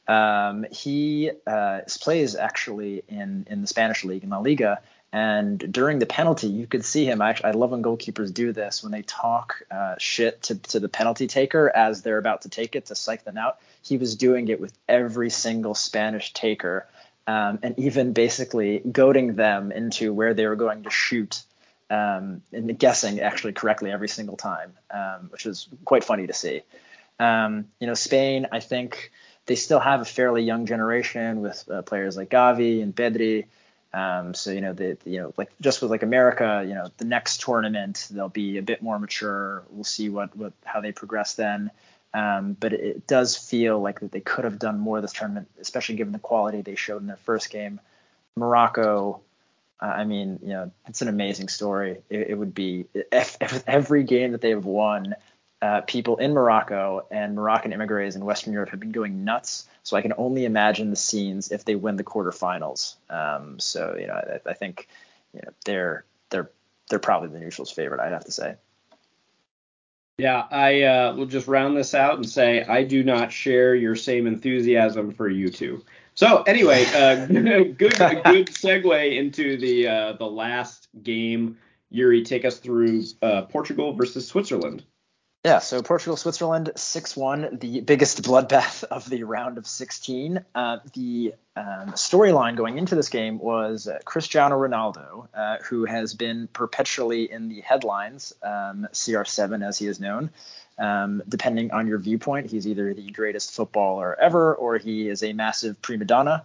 [0.08, 4.80] Um, he uh, plays actually in in the Spanish league in La Liga,
[5.12, 7.20] and during the penalty, you could see him.
[7.20, 10.88] I, I love when goalkeepers do this when they talk uh, shit to, to the
[10.88, 13.58] penalty taker as they're about to take it to psych them out.
[13.82, 16.86] He was doing it with every single Spanish taker.
[17.26, 21.42] um, and even basically goading them into where they were going to shoot
[21.88, 26.62] um, and guessing actually correctly every single time, um, which was quite funny to see.
[27.18, 29.12] Um, you know, Spain, I think
[29.46, 33.46] they still have a fairly young generation with uh, players like Gavi and Pedri.
[33.92, 37.04] Um, so you know, the you know, like just with like America, you know, the
[37.04, 39.64] next tournament they'll be a bit more mature.
[39.70, 41.70] We'll see what what how they progress then.
[42.12, 45.94] Um, but it, does feel like that they could have done more this tournament, especially
[45.94, 47.80] given the quality they showed in their first game.
[48.34, 49.20] Morocco,
[49.80, 51.98] uh, I mean, you know, it's an amazing story.
[52.08, 55.14] It, it would be if, if every game that they have won,
[55.62, 59.68] uh, people in Morocco and Moroccan immigrants in Western Europe have been going nuts.
[59.82, 62.96] So I can only imagine the scenes if they win the quarterfinals.
[63.10, 64.88] Um, so you know, I, I, think
[65.34, 66.50] you know they're they're
[66.88, 68.00] they're probably the neutrals' favorite.
[68.00, 68.56] I'd have to say.
[70.18, 73.96] Yeah, I uh, will just round this out and say I do not share your
[73.96, 75.82] same enthusiasm for U2.
[76.14, 81.58] So anyway, uh, good good segue into the uh, the last game.
[81.90, 84.84] Yuri, take us through uh, Portugal versus Switzerland.
[85.42, 90.44] Yeah, so Portugal Switzerland 6 1, the biggest bloodbath of the round of 16.
[90.54, 96.12] Uh, the um, storyline going into this game was uh, Cristiano Ronaldo, uh, who has
[96.12, 100.28] been perpetually in the headlines, um, CR7 as he is known.
[100.78, 105.32] Um, depending on your viewpoint, he's either the greatest footballer ever or he is a
[105.32, 106.44] massive prima donna.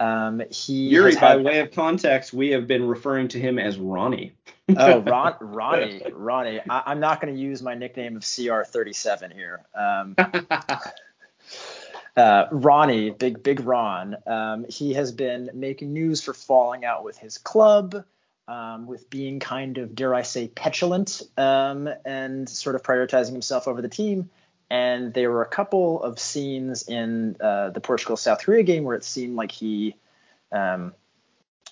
[0.00, 4.32] Um, he Yuri, by way of context, we have been referring to him as Ronnie.
[4.76, 6.60] oh, Ron, Ronnie, Ronnie.
[6.68, 9.60] I, am not going to use my nickname of CR37 here.
[9.74, 10.16] Um,
[12.16, 14.16] uh, Ronnie, big big Ron.
[14.26, 18.04] Um, he has been making news for falling out with his club,
[18.48, 23.68] um, with being kind of, dare I say, petulant, um, and sort of prioritizing himself
[23.68, 24.28] over the team.
[24.70, 28.96] And there were a couple of scenes in uh, the Portugal South Korea game where
[28.96, 29.94] it seemed like he
[30.50, 30.94] um,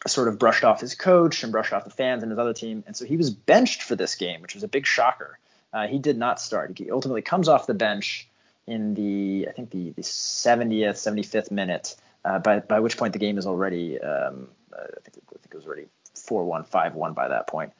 [0.06, 2.84] sort of brushed off his coach and brushed off the fans and his other team.
[2.86, 5.38] And so he was benched for this game, which was a big shocker.
[5.72, 6.76] Uh, he did not start.
[6.76, 8.28] He ultimately comes off the bench
[8.66, 13.18] in the, I think, the, the 70th, 75th minute, uh, by, by which point the
[13.18, 16.94] game is already, um, uh, I, think, I think it was already 4 1, 5
[16.94, 17.72] 1 by that point.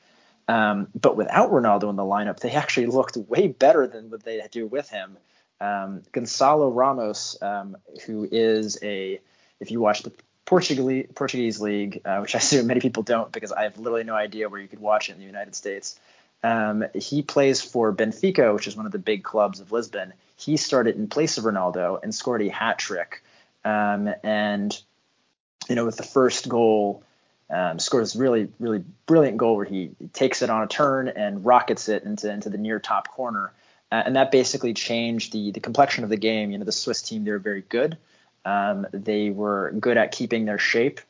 [0.48, 4.42] Um, but without Ronaldo in the lineup, they actually looked way better than what they
[4.50, 5.16] do with him.
[5.60, 7.76] Um, Gonçalo Ramos, um,
[8.06, 9.20] who is a,
[9.60, 10.12] if you watch the
[10.44, 14.14] Portuguese Portuguese league, uh, which I assume many people don't because I have literally no
[14.14, 15.98] idea where you could watch it in the United States.
[16.42, 20.12] Um, he plays for Benfica, which is one of the big clubs of Lisbon.
[20.36, 23.22] He started in place of Ronaldo and scored a hat trick.
[23.64, 24.76] Um, and
[25.68, 27.04] you know, with the first goal,
[27.52, 31.88] um, scores really, really brilliant goal where he takes it on a turn and rockets
[31.88, 33.52] it into into the near top corner.
[33.90, 36.50] Uh, and that basically changed the the complexion of the game.
[36.50, 37.98] You know, the Swiss team they're very good.
[38.44, 41.00] Um, they were good at keeping their shape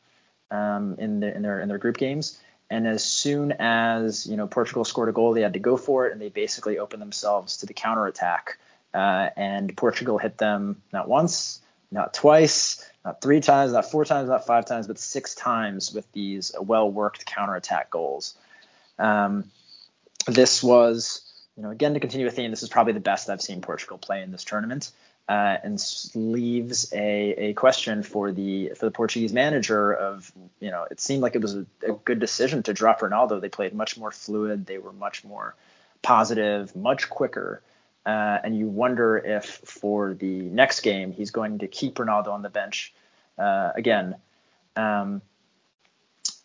[0.50, 2.38] um, in, the, in their in their group games.
[2.70, 6.06] And as soon as you know Portugal scored a goal, they had to go for
[6.06, 8.58] it, and they basically opened themselves to the counterattack.
[8.92, 11.61] Uh, and Portugal hit them not once,
[11.92, 16.10] not twice, not three times, not four times, not five times, but six times with
[16.12, 18.34] these well-worked counterattack goals.
[18.98, 19.50] Um,
[20.26, 21.22] this was,
[21.56, 22.50] you know, again to continue a theme.
[22.50, 24.90] This is probably the best I've seen Portugal play in this tournament
[25.28, 25.82] uh, and
[26.14, 31.22] leaves a, a question for the for the Portuguese manager of you know it seemed
[31.22, 33.40] like it was a, a, good decision to drop Ronaldo.
[33.40, 34.66] They played much more fluid.
[34.66, 35.54] They were much more
[36.02, 37.62] positive, much quicker.
[38.04, 42.42] Uh, and you wonder if for the next game he's going to keep Ronaldo on
[42.42, 42.92] the bench
[43.38, 44.16] uh, again.
[44.74, 45.22] Um,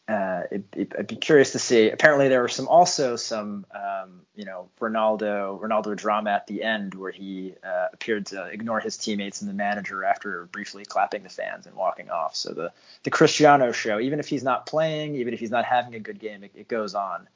[0.07, 1.89] uh, it, it, I'd be curious to see.
[1.89, 6.95] Apparently, there were some also some um, you know Ronaldo Ronaldo drama at the end
[6.95, 11.29] where he uh, appeared to ignore his teammates and the manager after briefly clapping the
[11.29, 12.37] fans and walking off.
[12.37, 12.71] So the
[13.03, 16.19] the Cristiano show, even if he's not playing, even if he's not having a good
[16.19, 17.27] game, it, it goes on.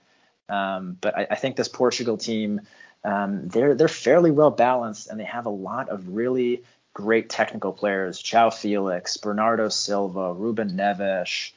[0.47, 2.59] Um, but I, I, think this Portugal team,
[3.03, 7.73] um, they're they're fairly well balanced and they have a lot of really great technical
[7.73, 11.51] players: João Felix, Bernardo Silva, Ruben Neves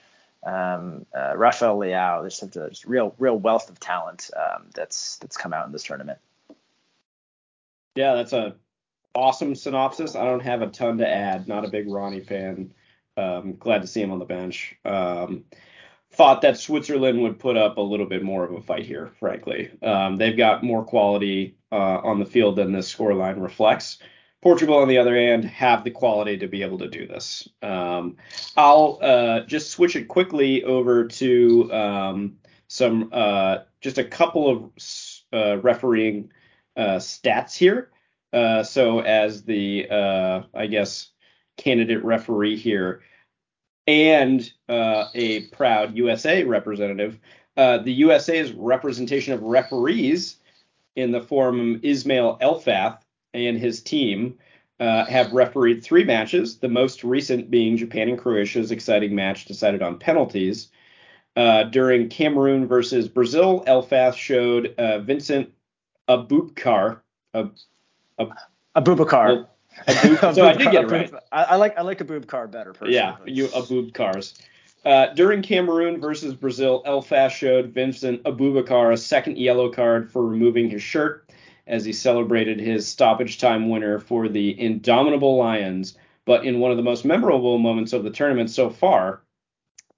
[0.44, 2.20] um, uh, Rafael Leao.
[2.20, 5.84] There's such a real real wealth of talent um, that's that's come out in this
[5.84, 6.18] tournament.
[7.94, 8.56] Yeah, that's a
[9.14, 10.14] awesome synopsis.
[10.14, 11.48] I don't have a ton to add.
[11.48, 12.72] Not a big Ronnie fan.
[13.16, 14.76] Um, glad to see him on the bench.
[14.84, 15.44] Um,
[16.14, 19.70] thought that Switzerland would put up a little bit more of a fight here, frankly.
[19.82, 23.98] Um, they've got more quality uh, on the field than this scoreline reflects.
[24.44, 27.48] Portugal, on the other hand, have the quality to be able to do this.
[27.62, 28.16] Um,
[28.58, 32.36] I'll uh, just switch it quickly over to um,
[32.68, 34.70] some uh, just a couple of
[35.32, 36.30] uh, refereeing
[36.76, 37.90] uh, stats here.
[38.34, 39.88] Uh, so as the
[40.52, 41.08] I guess
[41.56, 43.02] candidate referee here,
[43.86, 47.18] and uh, a proud USA representative.
[47.56, 50.36] Uh, the USA's representation of referees
[50.96, 52.98] in the form of Ismail Elfath
[53.32, 54.38] and his team
[54.80, 59.82] uh, have refereed three matches, the most recent being Japan and Croatia's exciting match decided
[59.82, 60.68] on penalties.
[61.36, 65.52] Uh, during Cameroon versus Brazil, Elfath showed uh, Vincent
[66.08, 67.00] Aboubakar.
[67.34, 67.54] Ab,
[68.18, 68.32] ab,
[68.76, 69.46] Abubakar.
[69.86, 71.12] Abub, so I did get it right.
[71.32, 72.72] I, I like I like Abubakar better.
[72.72, 72.94] Personally.
[72.94, 74.40] Yeah, you Abubakars.
[74.84, 80.68] Uh, during Cameroon versus Brazil, Elfath showed Vincent Aboubakar a second yellow card for removing
[80.68, 81.30] his shirt
[81.66, 85.96] as he celebrated his stoppage time winner for the Indomitable Lions.
[86.26, 89.22] But in one of the most memorable moments of the tournament so far,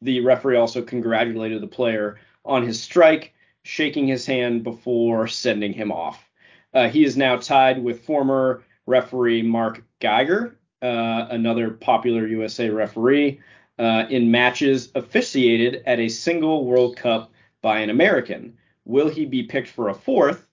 [0.03, 5.91] the referee also congratulated the player on his strike, shaking his hand before sending him
[5.91, 6.29] off.
[6.73, 13.41] Uh, he is now tied with former referee Mark Geiger, uh, another popular USA referee,
[13.79, 17.33] uh, in matches officiated at a single World Cup
[17.63, 18.57] by an American.
[18.85, 20.49] Will he be picked for a fourth?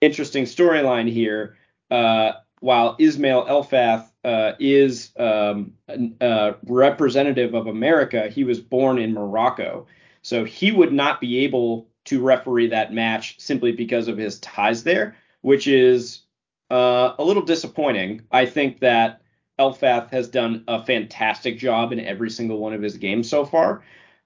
[0.00, 1.56] Interesting storyline here.
[1.90, 5.72] Uh, while Ismail Elfath uh, is um,
[6.20, 9.86] a representative of America, he was born in Morocco.
[10.22, 14.82] So he would not be able to referee that match simply because of his ties
[14.82, 16.22] there, which is
[16.70, 18.22] uh, a little disappointing.
[18.30, 19.22] I think that
[19.58, 23.82] Elfath has done a fantastic job in every single one of his games so far.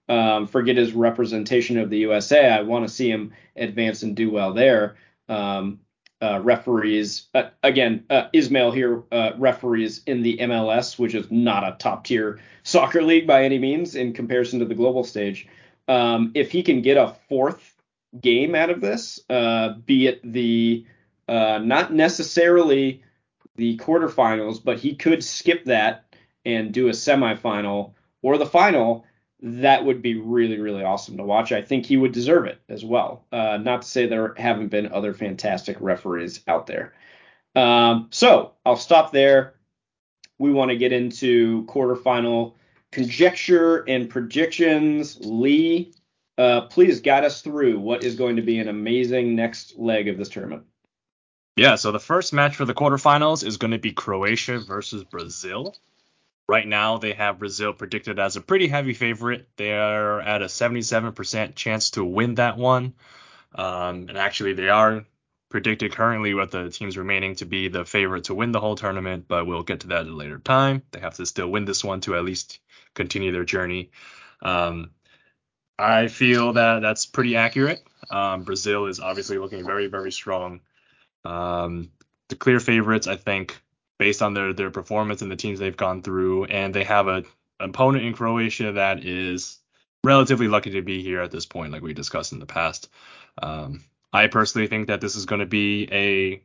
[0.08, 2.50] Um, forget his representation of the USA.
[2.50, 4.96] I want to see him advance and do well there.
[5.28, 5.80] Um,
[6.20, 11.64] uh, referees, uh, again, uh, Ismail here uh, referees in the MLS, which is not
[11.64, 15.48] a top tier soccer league by any means in comparison to the global stage.
[15.88, 17.74] Um, if he can get a fourth
[18.20, 20.86] game out of this, uh, be it the
[21.28, 23.02] uh, not necessarily
[23.56, 26.04] the quarterfinals, but he could skip that
[26.44, 27.92] and do a semifinal
[28.22, 29.04] or the final.
[29.40, 31.52] That would be really, really awesome to watch.
[31.52, 33.24] I think he would deserve it as well.
[33.32, 36.92] Uh, not to say there haven't been other fantastic referees out there.
[37.54, 39.54] Um, so I'll stop there.
[40.38, 42.54] We want to get into quarterfinal
[42.92, 45.18] conjecture and predictions.
[45.20, 45.92] Lee,
[46.38, 50.18] uh, please guide us through what is going to be an amazing next leg of
[50.18, 50.64] this tournament.
[51.56, 55.76] Yeah, so the first match for the quarterfinals is going to be Croatia versus Brazil.
[56.48, 59.48] Right now, they have Brazil predicted as a pretty heavy favorite.
[59.56, 62.94] They are at a 77% chance to win that one.
[63.54, 65.04] Um, and actually, they are
[65.50, 69.26] predicted currently with the teams remaining to be the favorite to win the whole tournament,
[69.28, 70.82] but we'll get to that at a later time.
[70.90, 72.58] They have to still win this one to at least
[72.94, 73.90] continue their journey.
[74.40, 74.90] Um,
[75.78, 77.82] I feel that that's pretty accurate.
[78.10, 80.60] Um, Brazil is obviously looking very, very strong.
[81.24, 81.90] Um,
[82.28, 83.60] the clear favorites, I think,
[83.98, 87.24] based on their their performance and the teams they've gone through, and they have a
[87.60, 89.58] opponent in Croatia that is
[90.04, 92.88] relatively lucky to be here at this point, like we discussed in the past.
[93.40, 96.42] Um, I personally think that this is going to be a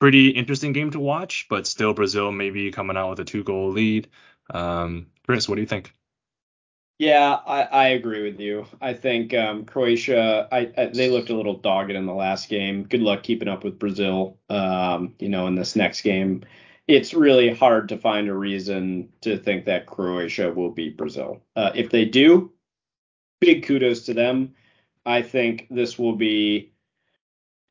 [0.00, 3.70] pretty interesting game to watch, but still Brazil maybe coming out with a two goal
[3.70, 4.08] lead.
[4.50, 5.94] Um, Chris, what do you think?
[6.98, 8.66] Yeah, I, I agree with you.
[8.80, 12.84] I think um, Croatia, I, I, they looked a little dogged in the last game.
[12.84, 14.38] Good luck keeping up with Brazil.
[14.48, 16.44] Um, you know, in this next game,
[16.88, 21.42] it's really hard to find a reason to think that Croatia will beat Brazil.
[21.54, 22.52] Uh, if they do,
[23.40, 24.54] big kudos to them.
[25.04, 26.72] I think this will be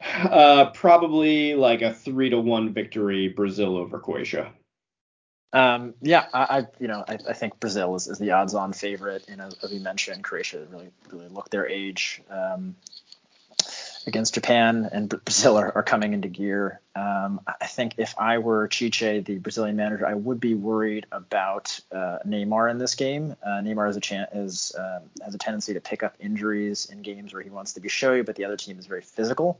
[0.02, 4.54] uh, probably like a three to one victory Brazil over Croatia.
[5.56, 9.24] Um, yeah, I, I, you know I, I think Brazil is, is the odds-on favorite,
[9.30, 12.76] and as, as we mentioned, Croatia really really looked their age um,
[14.06, 16.82] against Japan, and Brazil are, are coming into gear.
[16.94, 21.80] Um, I think if I were Tite, the Brazilian manager, I would be worried about
[21.90, 23.38] uh, Neymar in this game.
[23.42, 27.02] Uh, Neymar has a chance is um, has a tendency to pick up injuries in
[27.02, 29.58] games where he wants to be showy, but the other team is very physical.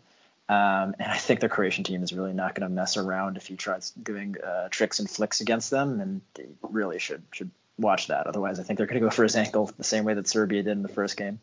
[0.48, 3.48] Um, and I think the Croatian team is really not going to mess around if
[3.48, 8.08] he tries doing uh, tricks and flicks against them, and they really should should watch
[8.08, 8.28] that.
[8.28, 10.62] Otherwise, I think they're going to go for his ankle the same way that Serbia
[10.62, 11.40] did in the first game.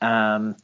[0.00, 0.56] Um,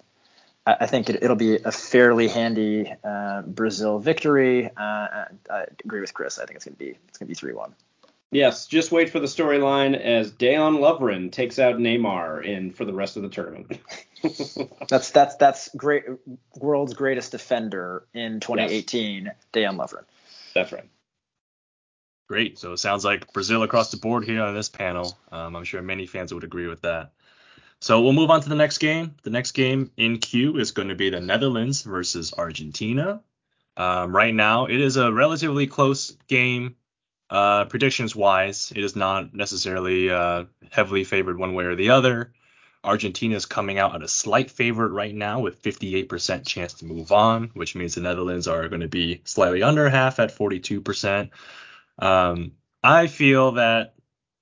[0.67, 4.67] I, I, think it, will be a fairly handy uh, Brazil victory.
[4.67, 6.39] Uh, I, I, agree with Chris.
[6.39, 7.75] I think it's going to be it's going to be three one.
[8.31, 12.93] Yes, just wait for the storyline as Dejan Lovren takes out Neymar in for the
[12.93, 13.81] rest of the tournament.
[14.89, 16.05] that's that's that's great.
[16.57, 19.35] World's greatest defender in 2018, yes.
[19.53, 20.05] Dejan Lovren.
[20.55, 20.89] That's right.
[22.29, 22.59] Great.
[22.59, 25.17] So it sounds like Brazil across the board here on this panel.
[25.33, 27.13] Um, I'm sure many fans would agree with that.
[27.81, 29.15] So we'll move on to the next game.
[29.23, 33.23] The next game in queue is going to be the Netherlands versus Argentina.
[33.79, 36.77] Um, right now, it is a relatively close game
[37.31, 42.33] Uh, predictions wise, it is not necessarily uh, heavily favored one way or the other.
[42.85, 47.13] Argentina is coming out at a slight favorite right now with 58% chance to move
[47.13, 51.31] on, which means the Netherlands are going to be slightly under half at 42%.
[51.99, 52.53] Um,
[52.83, 53.95] I feel that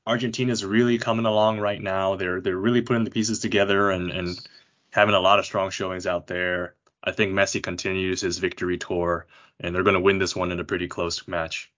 [0.06, 2.16] Argentina is really coming along right now.
[2.16, 4.48] They're they're really putting the pieces together and and
[4.90, 6.74] having a lot of strong showings out there.
[7.02, 9.26] I think Messi continues his victory tour,
[9.58, 11.70] and they're going to win this one in a pretty close match.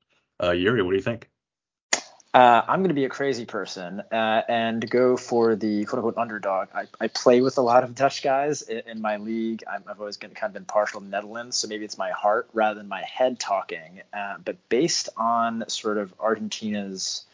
[0.43, 1.29] Uh, Yuri, what do you think?
[2.35, 6.19] Uh, I'm going to be a crazy person uh, and go for the quote unquote
[6.19, 6.69] underdog.
[6.75, 9.65] I, I play with a lot of Dutch guys in, in my league.
[9.67, 12.49] i have always been, kind of been partial to Netherlands, so maybe it's my heart
[12.53, 14.03] rather than my head talking.
[14.13, 17.25] Uh, but based on sort of Argentina's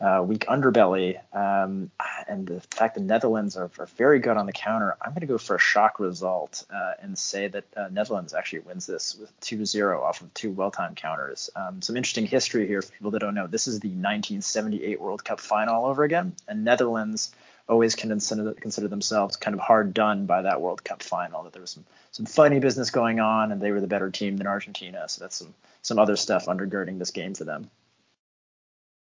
[0.00, 1.90] uh, weak underbelly, um,
[2.28, 5.26] and the fact the Netherlands are, are, very good on the counter, I'm going to
[5.26, 9.32] go for a shock result uh, and say that uh, Netherlands actually wins this with
[9.40, 11.48] 2-0 off of two well-timed counters.
[11.56, 13.46] Um, some interesting history here for people that don't know.
[13.46, 17.34] This is the 1978 World Cup final all over again, and Netherlands
[17.68, 21.42] always consider, consider themselves kind of hard done by that World Cup final.
[21.42, 24.36] That there was some some funny business going on, and they were the better team
[24.36, 25.08] than Argentina.
[25.08, 27.70] So that's some some other stuff undergirding this game for them.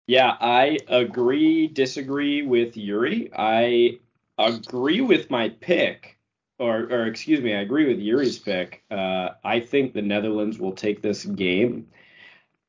[0.08, 3.32] Yeah, I agree, disagree with Yuri.
[3.36, 4.00] I
[4.38, 6.18] agree with my pick,
[6.60, 8.84] or, or excuse me, I agree with Yuri's pick.
[8.92, 11.88] Uh, I think the Netherlands will take this game.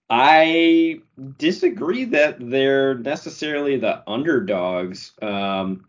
[0.08, 1.00] I
[1.38, 5.12] disagree that they're necessarily the underdogs.
[5.22, 5.86] Um,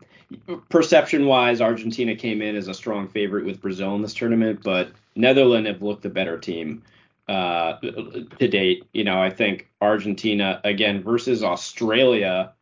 [0.70, 4.90] perception wise, Argentina came in as a strong favorite with Brazil in this tournament, but
[5.14, 6.82] Netherlands have looked the better team
[7.28, 8.84] uh, to date.
[8.92, 12.52] You know, I think Argentina again versus Australia.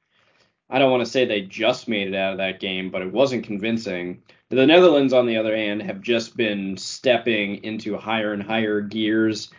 [0.71, 3.13] I don't want to say they just made it out of that game, but it
[3.13, 4.23] wasn't convincing.
[4.49, 9.51] The Netherlands, on the other hand, have just been stepping into higher and higher gears,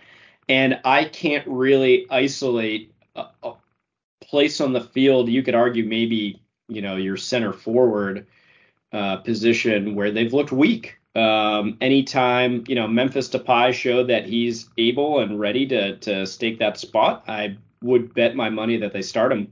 [0.47, 3.54] and I can't really isolate a, a
[4.22, 5.30] place on the field.
[5.30, 8.28] You could argue maybe you know your center forward
[8.91, 10.97] uh, position where they've looked weak.
[11.16, 16.59] Um, anytime you know Memphis Depay showed that he's able and ready to to stake
[16.59, 19.51] that spot, I would bet my money that they start him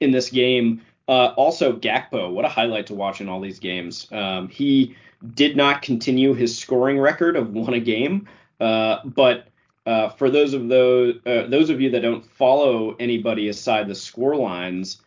[0.00, 0.82] in this game.
[1.08, 4.08] Uh, also, Gakpo, what a highlight to watch in all these games.
[4.12, 4.96] Um, he
[5.34, 8.28] did not continue his scoring record of one a game,
[8.60, 9.48] uh, but
[9.86, 13.94] uh, for those of those uh, those of you that don't follow anybody aside the
[13.94, 15.00] score lines,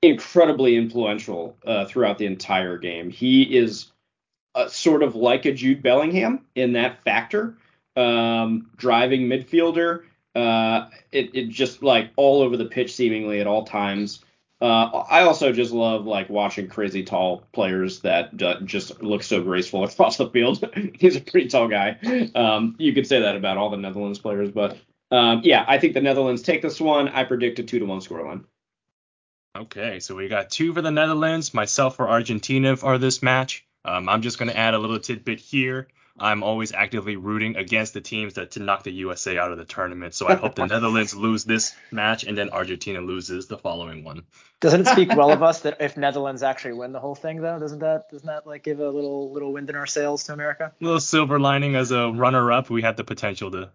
[0.00, 3.10] incredibly influential uh, throughout the entire game.
[3.10, 3.91] He is
[4.54, 7.56] uh, sort of like a Jude Bellingham in that factor.
[7.94, 13.64] Um, driving midfielder, uh, it, it just like all over the pitch seemingly at all
[13.64, 14.24] times.
[14.62, 19.84] Uh, I also just love like watching crazy tall players that just look so graceful
[19.88, 20.64] across the field.
[20.98, 22.30] He's a pretty tall guy.
[22.34, 24.78] Um, you could say that about all the Netherlands players, but
[25.10, 27.08] um, yeah, I think the Netherlands take this one.
[27.08, 28.44] I predict a two to one scoreline.
[29.54, 33.66] Okay, so we got two for the Netherlands, myself for Argentina for this match.
[33.84, 35.88] Um, I'm just going to add a little tidbit here.
[36.18, 39.64] I'm always actively rooting against the teams that to knock the USA out of the
[39.64, 40.14] tournament.
[40.14, 44.24] So I hope the Netherlands lose this match and then Argentina loses the following one.
[44.60, 47.58] Doesn't it speak well of us that if Netherlands actually win the whole thing though?
[47.58, 50.72] Doesn't that doesn't that like give a little little wind in our sails to America?
[50.80, 53.70] A little silver lining as a runner up, we have the potential to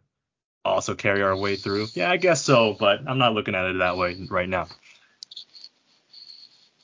[0.63, 1.87] also carry our way through.
[1.93, 4.67] Yeah, I guess so, but I'm not looking at it that way right now.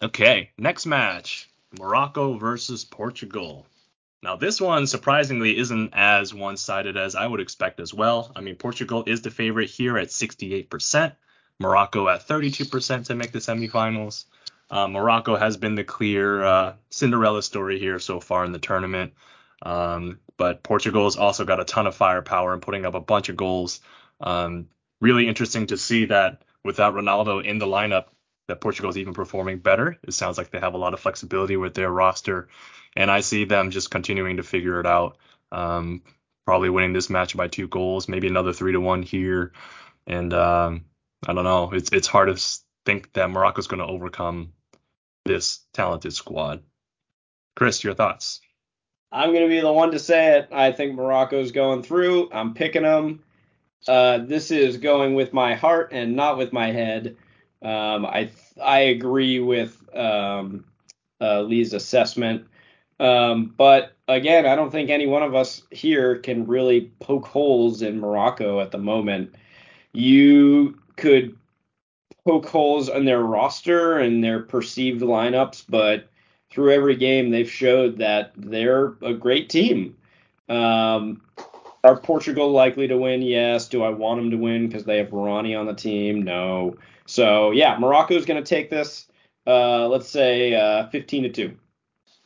[0.01, 1.49] Okay, next match.
[1.79, 3.65] Morocco versus Portugal.
[4.21, 8.31] Now, this one surprisingly isn't as one sided as I would expect as well.
[8.35, 11.13] I mean, Portugal is the favorite here at 68%,
[11.59, 14.25] Morocco at 32% to make the semifinals.
[14.71, 19.13] Uh, Morocco has been the clear uh, Cinderella story here so far in the tournament.
[19.61, 23.37] Um, but has also got a ton of firepower and putting up a bunch of
[23.37, 23.81] goals.
[24.19, 24.67] Um,
[24.99, 28.05] really interesting to see that without Ronaldo in the lineup,
[28.47, 29.97] that Portugal is even performing better.
[30.03, 32.49] It sounds like they have a lot of flexibility with their roster,
[32.95, 35.17] and I see them just continuing to figure it out.
[35.51, 36.01] Um,
[36.45, 39.53] probably winning this match by two goals, maybe another three to one here,
[40.05, 40.85] and um,
[41.25, 41.71] I don't know.
[41.71, 44.53] It's it's hard to think that Morocco's going to overcome
[45.25, 46.63] this talented squad.
[47.55, 48.41] Chris, your thoughts?
[49.11, 50.49] I'm going to be the one to say it.
[50.51, 52.31] I think Morocco's going through.
[52.31, 53.23] I'm picking them.
[53.87, 57.17] Uh, this is going with my heart and not with my head.
[57.63, 58.29] Um, I
[58.61, 60.65] I agree with um,
[61.21, 62.45] uh, Lee's assessment,
[62.99, 67.81] um, but again, I don't think any one of us here can really poke holes
[67.81, 69.33] in Morocco at the moment.
[69.93, 71.37] You could
[72.25, 76.09] poke holes in their roster and their perceived lineups, but
[76.51, 79.95] through every game they've showed that they're a great team.
[80.49, 81.21] Um,
[81.83, 83.21] Are Portugal likely to win?
[83.21, 83.67] Yes.
[83.67, 86.23] Do I want them to win because they have Ronnie on the team?
[86.23, 86.77] No.
[87.05, 89.07] So yeah, Morocco is going to take this.
[89.45, 91.57] Uh, let's say uh, 15 to two.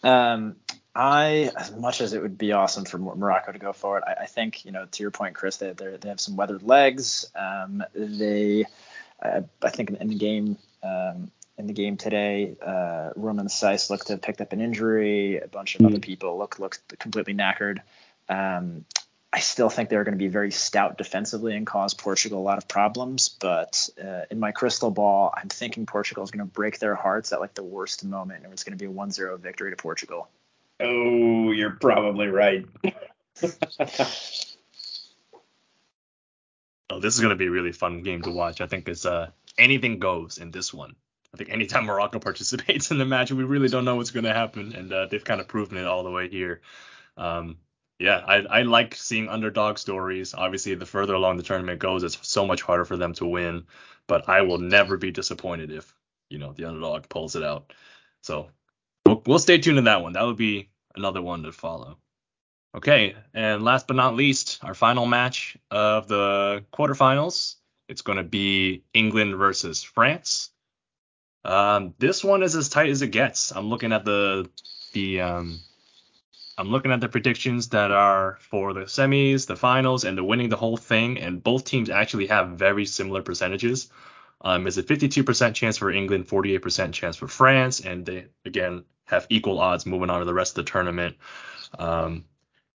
[0.04, 0.58] Um,
[0.94, 4.26] I, as much as it would be awesome for Morocco to go forward, I, I
[4.26, 7.26] think you know to your point, Chris, they they have some weathered legs.
[7.36, 8.66] Um, they,
[9.22, 10.58] I, I think in the game.
[10.84, 15.40] Um, in the game today, uh, Romain Saïss looked to have picked up an injury.
[15.40, 15.88] A bunch of mm-hmm.
[15.88, 17.80] other people looked looked completely knackered.
[18.30, 18.86] Um,
[19.38, 22.58] I still think they're going to be very stout defensively and cause Portugal a lot
[22.58, 23.30] of problems.
[23.30, 27.32] But uh, in my crystal ball, I'm thinking Portugal is going to break their hearts
[27.32, 30.28] at like the worst moment, and it's going to be a 1-0 victory to Portugal.
[30.80, 32.66] Oh, you're probably right.
[36.90, 38.60] oh, this is going to be a really fun game to watch.
[38.60, 40.96] I think it's uh, anything goes in this one.
[41.32, 44.34] I think anytime Morocco participates in the match, we really don't know what's going to
[44.34, 46.62] happen, and uh, they've kind of proven it all the way here.
[47.18, 47.58] Um,
[48.00, 50.34] yeah, I, I like seeing underdog stories.
[50.34, 53.66] Obviously, the further along the tournament goes, it's so much harder for them to win.
[54.08, 55.94] But I will never be disappointed if
[56.30, 57.74] you know the underdog pulls it out.
[58.22, 58.50] So
[59.06, 60.14] we'll, we'll stay tuned to that one.
[60.14, 61.98] That would be another one to follow.
[62.76, 67.56] Okay, and last but not least, our final match of the quarterfinals.
[67.90, 70.52] It's going to be England versus France.
[71.44, 73.52] Um, this one is as tight as it gets.
[73.52, 74.50] I'm looking at the
[74.94, 75.60] the um,
[76.58, 80.50] I'm looking at the predictions that are for the semis, the finals, and the winning
[80.50, 83.90] the whole thing, and both teams actually have very similar percentages.
[84.42, 89.28] Um, it's a 52% chance for England, 48% chance for France, and they again have
[89.30, 91.16] equal odds moving on to the rest of the tournament.
[91.78, 92.26] Um,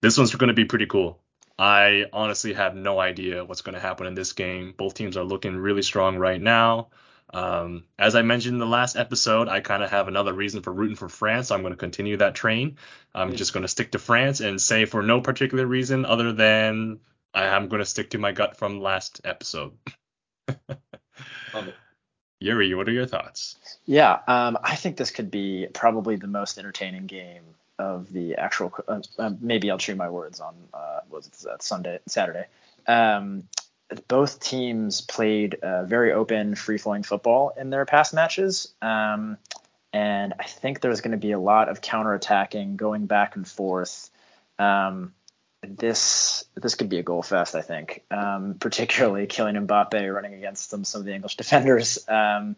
[0.01, 1.19] this one's going to be pretty cool.
[1.57, 4.73] I honestly have no idea what's going to happen in this game.
[4.77, 6.89] Both teams are looking really strong right now.
[7.31, 10.73] Um, as I mentioned in the last episode, I kind of have another reason for
[10.73, 11.49] rooting for France.
[11.49, 12.77] So I'm going to continue that train.
[13.13, 16.99] I'm just going to stick to France and say for no particular reason other than
[17.33, 19.73] I am going to stick to my gut from last episode.
[22.39, 23.57] Yuri, what are your thoughts?
[23.85, 27.43] Yeah, um, I think this could be probably the most entertaining game
[27.77, 28.73] of the actual.
[28.87, 32.45] Uh, uh, maybe I'll chew my words on uh, was it that Sunday, Saturday.
[32.87, 33.43] Um,
[34.07, 38.73] both teams played uh, very open, free flowing football in their past matches.
[38.81, 39.37] Um,
[39.91, 44.09] and I think there's going to be a lot of counterattacking, going back and forth.
[44.59, 45.13] Um,
[45.61, 48.03] this this could be a goal fest, I think.
[48.11, 52.55] Um, particularly Kylian Mbappe running against some some of the English defenders, um,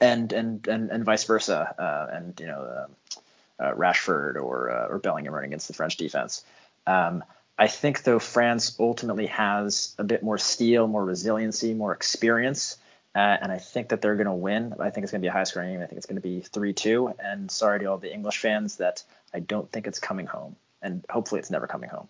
[0.00, 4.86] and and and and vice versa, uh, and you know uh, uh, Rashford or uh,
[4.88, 6.42] or Bellingham running against the French defense.
[6.86, 7.22] Um,
[7.58, 12.76] I think though France ultimately has a bit more steel, more resiliency, more experience,
[13.14, 14.74] uh, and I think that they're going to win.
[14.78, 15.82] I think it's going to be a high scoring game.
[15.82, 17.14] I think it's going to be 3-2.
[17.18, 19.02] And sorry to all the English fans that
[19.32, 22.08] I don't think it's coming home, and hopefully it's never coming home.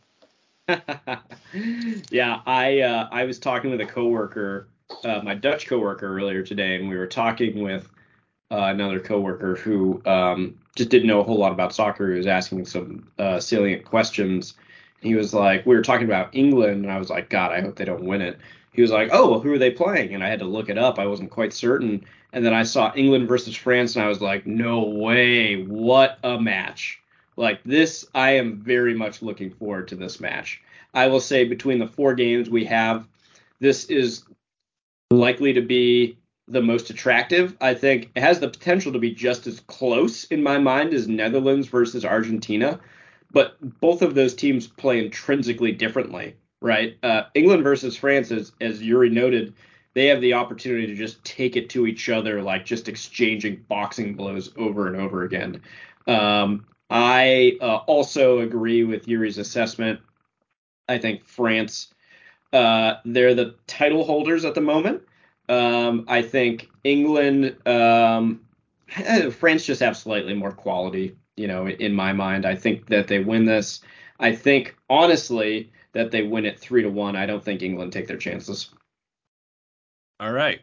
[2.10, 4.66] yeah, I uh, I was talking with a coworker,
[5.04, 7.88] uh, my Dutch coworker earlier today, and we were talking with
[8.50, 12.10] uh, another coworker who um, just didn't know a whole lot about soccer.
[12.10, 14.54] He was asking some uh, salient questions
[15.00, 17.76] he was like, we were talking about England, and I was like, God, I hope
[17.76, 18.38] they don't win it.
[18.72, 20.14] He was like, Oh, well, who are they playing?
[20.14, 20.98] And I had to look it up.
[20.98, 22.04] I wasn't quite certain.
[22.32, 25.62] And then I saw England versus France, and I was like, No way!
[25.62, 27.00] What a match!
[27.36, 30.62] Like this, I am very much looking forward to this match.
[30.94, 33.06] I will say between the four games we have,
[33.60, 34.24] this is
[35.10, 36.18] likely to be
[36.48, 37.56] the most attractive.
[37.60, 41.08] I think it has the potential to be just as close in my mind as
[41.08, 42.80] Netherlands versus Argentina
[43.36, 46.96] but both of those teams play intrinsically differently, right?
[47.02, 49.52] Uh, England versus France, as, as Yuri noted,
[49.92, 54.14] they have the opportunity to just take it to each other, like just exchanging boxing
[54.14, 55.60] blows over and over again.
[56.06, 60.00] Um, I uh, also agree with Yuri's assessment.
[60.88, 61.92] I think France,
[62.54, 65.02] uh, they're the title holders at the moment.
[65.50, 68.40] Um, I think England, um,
[69.30, 72.46] France just have slightly more quality you know, in my mind.
[72.46, 73.80] I think that they win this.
[74.18, 77.16] I think honestly that they win it three to one.
[77.16, 78.70] I don't think England take their chances.
[80.18, 80.60] All right.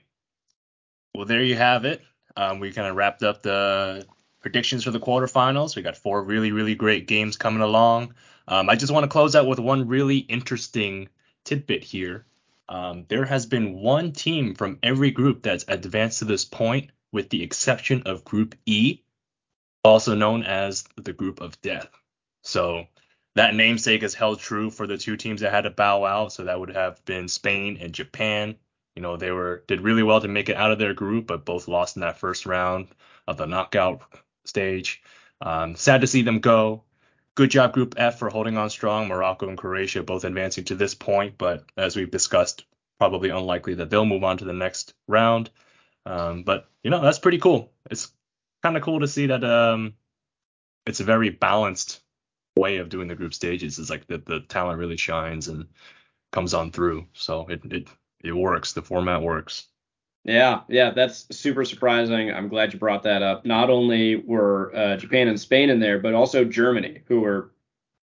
[1.15, 2.01] Well, there you have it.
[2.35, 4.05] Um, we kind of wrapped up the
[4.41, 5.75] predictions for the quarterfinals.
[5.75, 8.15] We got four really, really great games coming along.
[8.47, 11.09] Um, I just want to close out with one really interesting
[11.43, 12.25] tidbit here.
[12.67, 17.29] Um, there has been one team from every group that's advanced to this point, with
[17.29, 19.02] the exception of Group E,
[19.83, 21.89] also known as the Group of Death.
[22.43, 22.87] So
[23.35, 26.33] that namesake is held true for the two teams that had to bow out.
[26.33, 28.55] So that would have been Spain and Japan.
[28.95, 31.45] You know, they were did really well to make it out of their group, but
[31.45, 32.87] both lost in that first round
[33.27, 34.01] of the knockout
[34.45, 35.01] stage.
[35.41, 36.83] Um, sad to see them go.
[37.35, 39.07] good job, Group F, for holding on strong.
[39.07, 42.65] Morocco and Croatia both advancing to this point, but as we've discussed,
[42.99, 45.49] probably unlikely that they'll move on to the next round.
[46.05, 47.71] Um, but you know that's pretty cool.
[47.89, 48.11] It's
[48.63, 49.93] kind of cool to see that um,
[50.85, 52.01] it's a very balanced
[52.55, 53.77] way of doing the group stages.
[53.77, 55.67] It's like the the talent really shines and
[56.31, 57.07] comes on through.
[57.13, 57.87] So it it
[58.23, 58.73] it works.
[58.73, 59.67] The format works.
[60.25, 62.31] Yeah, yeah, that's super surprising.
[62.31, 63.45] I'm glad you brought that up.
[63.45, 67.51] Not only were uh, Japan and Spain in there, but also Germany, who were,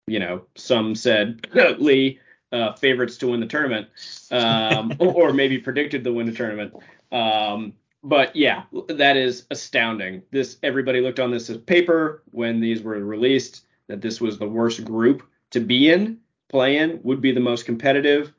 [0.06, 1.48] you know, some said
[1.80, 2.20] Lee
[2.52, 3.88] uh, favorites to win the tournament,
[4.30, 6.74] um, or maybe predicted to win the tournament.
[7.10, 7.72] Um,
[8.06, 10.22] but yeah, that is astounding.
[10.30, 14.48] This everybody looked on this as paper when these were released that this was the
[14.48, 16.18] worst group to be in,
[16.48, 18.32] play in, would be the most competitive.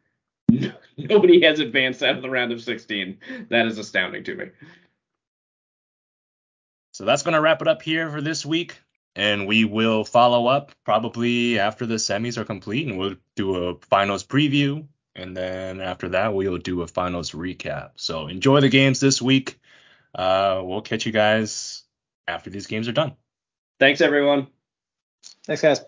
[0.98, 3.18] Nobody has advanced out of the round of 16.
[3.50, 4.46] That is astounding to me.
[6.94, 8.80] So that's going to wrap it up here for this week.
[9.18, 13.76] And we will follow up probably after the semis are complete and we'll do a
[13.82, 14.88] finals preview.
[15.18, 17.92] And then after that, we'll do a finals recap.
[17.96, 19.60] So enjoy the games this week.
[20.14, 21.84] Uh, we'll catch you guys
[22.28, 23.16] after these games are done.
[23.80, 24.48] Thanks, everyone.
[25.46, 25.82] Thanks, guys.